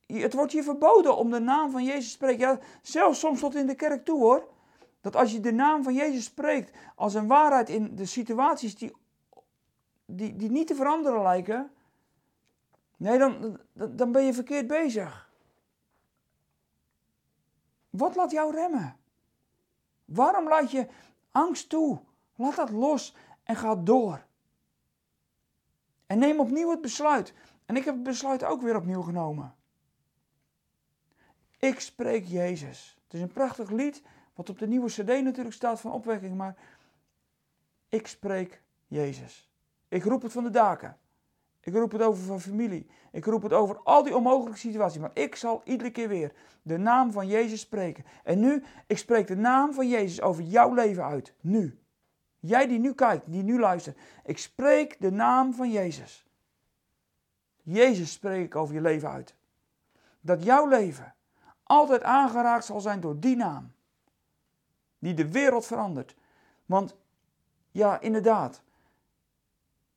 het 0.06 0.34
wordt 0.34 0.52
je 0.52 0.64
verboden 0.64 1.18
om 1.18 1.32
de 1.32 1.40
naam 1.40 1.72
van 1.72 1.84
Jezus 1.84 2.04
te 2.04 2.10
spreken. 2.10 2.40
Ja, 2.40 2.60
zelfs 2.82 3.20
soms 3.20 3.40
tot 3.40 3.56
in 3.56 3.68
de 3.68 3.76
kerk 3.76 4.06
toe 4.06 4.20
hoor. 4.20 4.48
Dat 5.02 5.16
als 5.16 5.32
je 5.32 5.40
de 5.40 5.52
naam 5.52 5.84
van 5.84 5.94
Jezus 5.94 6.24
spreekt 6.24 6.78
als 6.96 7.14
een 7.14 7.28
waarheid 7.28 7.70
in 7.70 7.96
de 7.96 8.06
situaties 8.06 8.76
die, 8.76 8.96
die, 10.06 10.36
die 10.36 10.50
niet 10.50 10.68
te 10.68 10.76
veranderen 10.76 11.22
lijken. 11.22 11.72
Nee, 12.98 13.18
dan, 13.18 13.60
dan 13.74 14.12
ben 14.12 14.24
je 14.24 14.34
verkeerd 14.34 14.68
bezig. 14.68 15.30
Wat 17.90 18.16
laat 18.16 18.32
jou 18.32 18.54
remmen? 18.56 18.98
Waarom 20.06 20.48
laat 20.48 20.72
je 20.72 20.88
angst 21.32 21.70
toe? 21.70 22.00
Laat 22.36 22.56
dat 22.56 22.70
los 22.70 23.16
en 23.44 23.56
ga 23.56 23.76
door. 23.76 24.28
En 26.10 26.20
neem 26.20 26.40
opnieuw 26.40 26.70
het 26.70 26.82
besluit. 26.82 27.34
En 27.66 27.76
ik 27.76 27.86
heb 27.86 27.94
het 27.94 28.04
besluit 28.04 28.44
ook 28.44 28.62
weer 28.62 28.76
opnieuw 28.76 29.02
genomen. 29.02 29.56
Ik 31.60 31.80
spreek 31.80 32.26
Jezus. 32.26 32.98
Het 33.04 33.14
is 33.14 33.22
een 33.22 33.32
prachtig 33.32 33.70
lied, 33.70 34.02
wat 34.34 34.50
op 34.50 34.60
de 34.60 34.68
nieuwe 34.68 34.90
CD 34.90 35.24
natuurlijk 35.24 35.56
staat 35.56 35.80
van 35.82 35.92
opwekking, 35.92 36.36
maar 36.36 36.56
ik 37.90 38.08
spreek 38.08 38.62
Jezus. 38.88 39.50
Ik 39.88 40.04
roep 40.04 40.22
het 40.22 40.32
van 40.32 40.44
de 40.44 40.50
daken. 40.50 40.98
Ik 41.60 41.74
roep 41.74 41.92
het 41.92 42.02
over 42.02 42.24
van 42.24 42.42
familie. 42.42 42.90
Ik 43.12 43.26
roep 43.26 43.44
het 43.44 43.54
over 43.54 43.80
al 43.84 44.04
die 44.04 44.16
onmogelijke 44.16 44.60
situaties. 44.60 45.02
Maar 45.02 45.12
ik 45.14 45.36
zal 45.36 45.62
iedere 45.64 45.92
keer 45.92 46.08
weer 46.08 46.34
de 46.62 46.78
naam 46.78 47.12
van 47.12 47.28
Jezus 47.28 47.60
spreken. 47.60 48.06
En 48.24 48.40
nu, 48.40 48.64
ik 48.88 48.98
spreek 48.98 49.28
de 49.28 49.36
naam 49.36 49.74
van 49.74 49.90
Jezus 49.90 50.22
over 50.22 50.44
jouw 50.44 50.74
leven 50.74 51.04
uit. 51.06 51.34
Nu. 51.42 51.80
Jij 52.40 52.68
die 52.68 52.80
nu 52.80 52.94
kijkt, 52.94 53.32
die 53.32 53.44
nu 53.44 53.60
luistert. 53.60 53.98
Ik 54.24 54.38
spreek 54.38 55.02
de 55.02 55.12
naam 55.12 55.54
van 55.54 55.72
Jezus. 55.72 56.28
Jezus 57.62 58.12
spreek 58.12 58.46
ik 58.46 58.56
over 58.56 58.76
je 58.76 58.82
leven 58.82 59.10
uit. 59.10 59.36
Dat 60.22 60.44
jouw 60.44 60.68
leven 60.68 61.16
altijd 61.64 62.04
aangeraakt 62.04 62.66
zal 62.66 62.82
zijn 62.82 63.00
door 63.00 63.20
die 63.20 63.36
naam. 63.36 63.72
Die 65.00 65.14
de 65.14 65.32
wereld 65.32 65.66
verandert. 65.66 66.16
Want 66.66 66.96
ja, 67.72 68.00
inderdaad. 68.00 68.62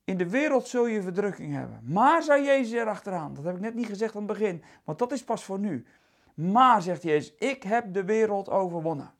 In 0.04 0.16
de 0.16 0.28
wereld 0.28 0.68
zul 0.68 0.86
je 0.86 1.02
verdrukking 1.02 1.54
hebben. 1.54 1.80
Maar, 1.84 2.22
zei 2.22 2.44
Jezus 2.44 2.72
erachteraan. 2.72 3.34
Dat 3.34 3.44
heb 3.44 3.54
ik 3.54 3.60
net 3.60 3.74
niet 3.74 3.86
gezegd 3.86 4.14
aan 4.14 4.22
het 4.22 4.38
begin. 4.38 4.64
Want 4.84 4.98
dat 4.98 5.12
is 5.12 5.24
pas 5.24 5.44
voor 5.44 5.58
nu. 5.58 5.86
Maar, 6.34 6.82
zegt 6.82 7.02
Jezus, 7.02 7.34
ik 7.38 7.62
heb 7.62 7.94
de 7.94 8.04
wereld 8.04 8.48
overwonnen. 8.48 9.14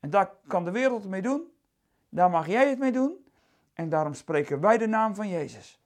En 0.00 0.10
daar 0.10 0.30
kan 0.46 0.64
de 0.64 0.70
wereld 0.70 1.08
mee 1.08 1.22
doen. 1.22 1.51
Daar 2.14 2.30
mag 2.30 2.46
jij 2.46 2.68
het 2.68 2.78
mee 2.78 2.92
doen. 2.92 3.26
En 3.72 3.88
daarom 3.88 4.14
spreken 4.14 4.60
wij 4.60 4.78
de 4.78 4.86
naam 4.86 5.14
van 5.14 5.28
Jezus. 5.28 5.80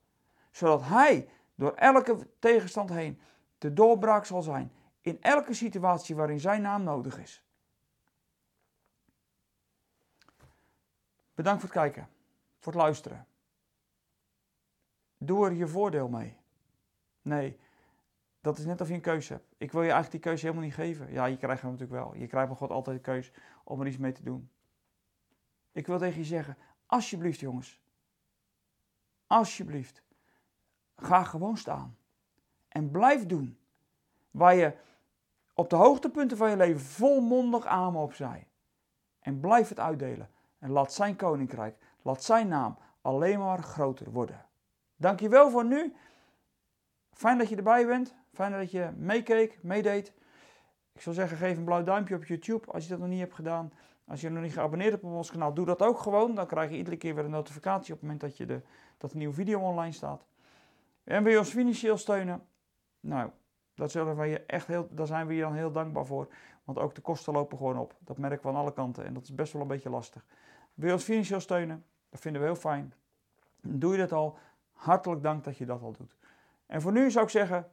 Zodat 0.51 0.83
Hij 0.83 1.29
door 1.55 1.75
elke 1.75 2.29
tegenstand 2.39 2.91
heen 2.91 3.21
de 3.59 3.73
doorbraak 3.73 4.25
zal 4.25 4.43
zijn. 4.43 4.73
In 5.01 5.23
elke 5.23 5.55
situatie 5.55 6.17
waarin 6.17 6.41
Zijn 6.41 6.63
naam 6.63 6.83
nodig 6.83 7.19
is. 7.19 7.43
Bedankt 11.35 11.61
voor 11.61 11.71
het 11.71 11.79
kijken. 11.79 12.09
Voor 12.59 12.73
het 12.73 12.83
luisteren. 12.83 13.27
Doe 15.19 15.47
er 15.47 15.53
je 15.53 15.67
voordeel 15.67 16.09
mee. 16.09 16.37
Nee, 17.23 17.59
dat 18.41 18.59
is 18.59 18.65
net 18.65 18.81
of 18.81 18.89
je 18.89 18.95
een 18.95 19.01
keuze 19.01 19.33
hebt. 19.33 19.55
Ik 19.57 19.73
wil 19.73 19.83
je 19.83 19.91
eigenlijk 19.91 20.23
die 20.23 20.31
keuze 20.31 20.47
helemaal 20.47 20.65
niet 20.65 20.75
geven. 20.75 21.13
Ja, 21.13 21.25
je 21.25 21.37
krijgt 21.37 21.63
hem 21.63 21.71
natuurlijk 21.71 22.01
wel. 22.01 22.15
Je 22.15 22.27
krijgt 22.27 22.49
van 22.49 22.57
God 22.57 22.71
altijd 22.71 22.97
de 22.97 23.03
keuze 23.03 23.33
om 23.65 23.81
er 23.81 23.87
iets 23.87 23.99
mee 23.99 24.13
te 24.13 24.23
doen. 24.23 24.51
Ik 25.77 25.87
wil 25.87 25.99
tegen 25.99 26.19
je 26.19 26.25
zeggen, 26.25 26.57
alsjeblieft 26.87 27.41
jongens, 27.41 27.81
alsjeblieft, 29.27 30.03
ga 30.97 31.25
gewoon 31.25 31.57
staan. 31.57 31.97
En 32.69 32.91
blijf 32.91 33.27
doen 33.27 33.59
waar 34.31 34.55
je 34.55 34.77
op 35.55 35.71
de 35.71 35.77
hoogtepunten 35.77 36.37
van 36.37 36.51
je 36.51 36.57
leven 36.57 36.81
volmondig 36.81 37.67
amen 37.67 38.01
op. 38.01 38.15
En 39.21 39.41
blijf 39.41 39.69
het 39.69 39.81
uitdelen. 39.81 40.31
En 40.59 40.71
laat 40.71 40.93
zijn 40.93 41.17
koninkrijk, 41.17 41.77
laat 42.03 42.23
zijn 42.23 42.49
naam 42.49 42.79
alleen 43.01 43.39
maar 43.39 43.63
groter 43.63 44.11
worden. 44.11 44.47
Dankjewel 44.97 45.51
voor 45.51 45.65
nu. 45.65 45.95
Fijn 47.13 47.39
dat 47.39 47.49
je 47.49 47.57
erbij 47.57 47.87
bent. 47.87 48.15
Fijn 48.33 48.53
dat 48.53 48.71
je 48.71 48.93
meekeek, 48.97 49.63
meedeed. 49.63 50.13
Ik 50.97 51.03
zou 51.03 51.15
zeggen, 51.15 51.37
geef 51.37 51.57
een 51.57 51.65
blauw 51.65 51.83
duimpje 51.83 52.15
op 52.15 52.25
YouTube 52.25 52.73
als 52.73 52.85
je 52.85 52.91
dat 52.91 52.99
nog 52.99 53.09
niet 53.09 53.21
hebt 53.21 53.35
gedaan. 53.35 53.73
Als 54.07 54.21
je 54.21 54.31
nog 54.31 54.43
niet 54.43 54.53
geabonneerd 54.53 54.91
hebt 54.91 55.05
op 55.05 55.13
ons 55.13 55.31
kanaal, 55.31 55.55
doe 55.55 55.67
dat 55.67 55.83
ook 55.83 55.99
gewoon. 55.99 56.35
Dan 56.35 56.47
krijg 56.47 56.71
je 56.71 56.77
iedere 56.77 56.97
keer 56.97 57.15
weer 57.15 57.25
een 57.25 57.31
notificatie 57.31 57.95
op 57.95 58.01
het 58.01 58.03
moment 58.03 58.21
dat, 58.21 58.37
je 58.37 58.47
de, 58.47 58.61
dat 58.99 59.13
een 59.13 59.19
nieuwe 59.19 59.35
video 59.35 59.61
online 59.61 59.93
staat. 59.93 60.27
En 61.05 61.23
wil 61.23 61.33
je 61.33 61.39
ons 61.39 61.51
financieel 61.51 61.97
steunen? 61.97 62.47
Nou, 63.01 63.31
dat 63.75 63.91
zullen 63.91 64.17
we 64.17 64.27
je 64.27 64.41
echt 64.47 64.67
heel, 64.67 64.89
daar 64.91 65.07
zijn 65.07 65.27
we 65.27 65.35
je 65.35 65.41
dan 65.41 65.55
heel 65.55 65.73
dankbaar 65.73 66.07
voor. 66.07 66.29
Want 66.65 66.79
ook 66.79 66.95
de 66.95 67.01
kosten 67.01 67.33
lopen 67.33 67.57
gewoon 67.57 67.79
op. 67.79 67.97
Dat 67.99 68.19
merken 68.19 68.43
we 68.43 68.49
aan 68.49 68.61
alle 68.61 68.73
kanten 68.73 69.05
en 69.05 69.15
dat 69.15 69.23
is 69.23 69.35
best 69.35 69.53
wel 69.53 69.63
een 69.63 69.69
beetje 69.69 69.91
lastig. 69.91 70.25
Wil 70.75 70.87
je 70.87 70.95
ons 70.95 71.05
financieel 71.05 71.41
steunen? 71.41 71.85
Dat 72.09 72.21
vinden 72.21 72.41
we 72.41 72.47
heel 72.47 72.57
fijn. 72.57 72.95
Doe 73.63 73.93
je 73.93 73.99
dat 73.99 74.13
al? 74.13 74.39
Hartelijk 74.73 75.23
dank 75.23 75.45
dat 75.45 75.57
je 75.57 75.67
dat 75.67 75.83
al 75.83 75.93
doet. 75.93 76.17
En 76.67 76.81
voor 76.81 76.93
nu 76.93 77.11
zou 77.11 77.25
ik 77.25 77.31
zeggen, 77.31 77.71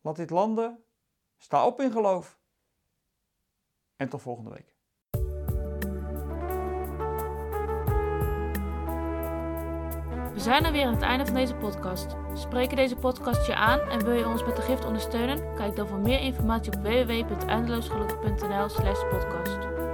laat 0.00 0.16
dit 0.16 0.30
landen. 0.30 0.82
Sta 1.38 1.66
op 1.66 1.80
in 1.80 1.90
geloof. 1.90 2.38
En 3.96 4.08
tot 4.08 4.22
volgende 4.22 4.50
week. 4.50 4.76
We 10.38 10.44
zijn 10.44 10.64
er 10.64 10.72
weer 10.72 10.84
aan 10.86 10.94
het 10.94 11.02
einde 11.02 11.24
van 11.24 11.34
deze 11.34 11.54
podcast. 11.54 12.16
Spreken 12.34 12.76
deze 12.76 12.96
podcast 12.96 13.46
je 13.46 13.54
aan 13.54 13.80
en 13.80 14.04
wil 14.04 14.14
je 14.14 14.26
ons 14.26 14.44
met 14.44 14.56
de 14.56 14.62
gift 14.62 14.84
ondersteunen? 14.84 15.54
Kijk 15.54 15.76
dan 15.76 15.88
voor 15.88 15.98
meer 15.98 16.20
informatie 16.20 16.72
op 16.72 16.82
www.eindeloosgelukkig.nl 16.82 18.68
slash 18.68 19.00
podcast. 19.10 19.87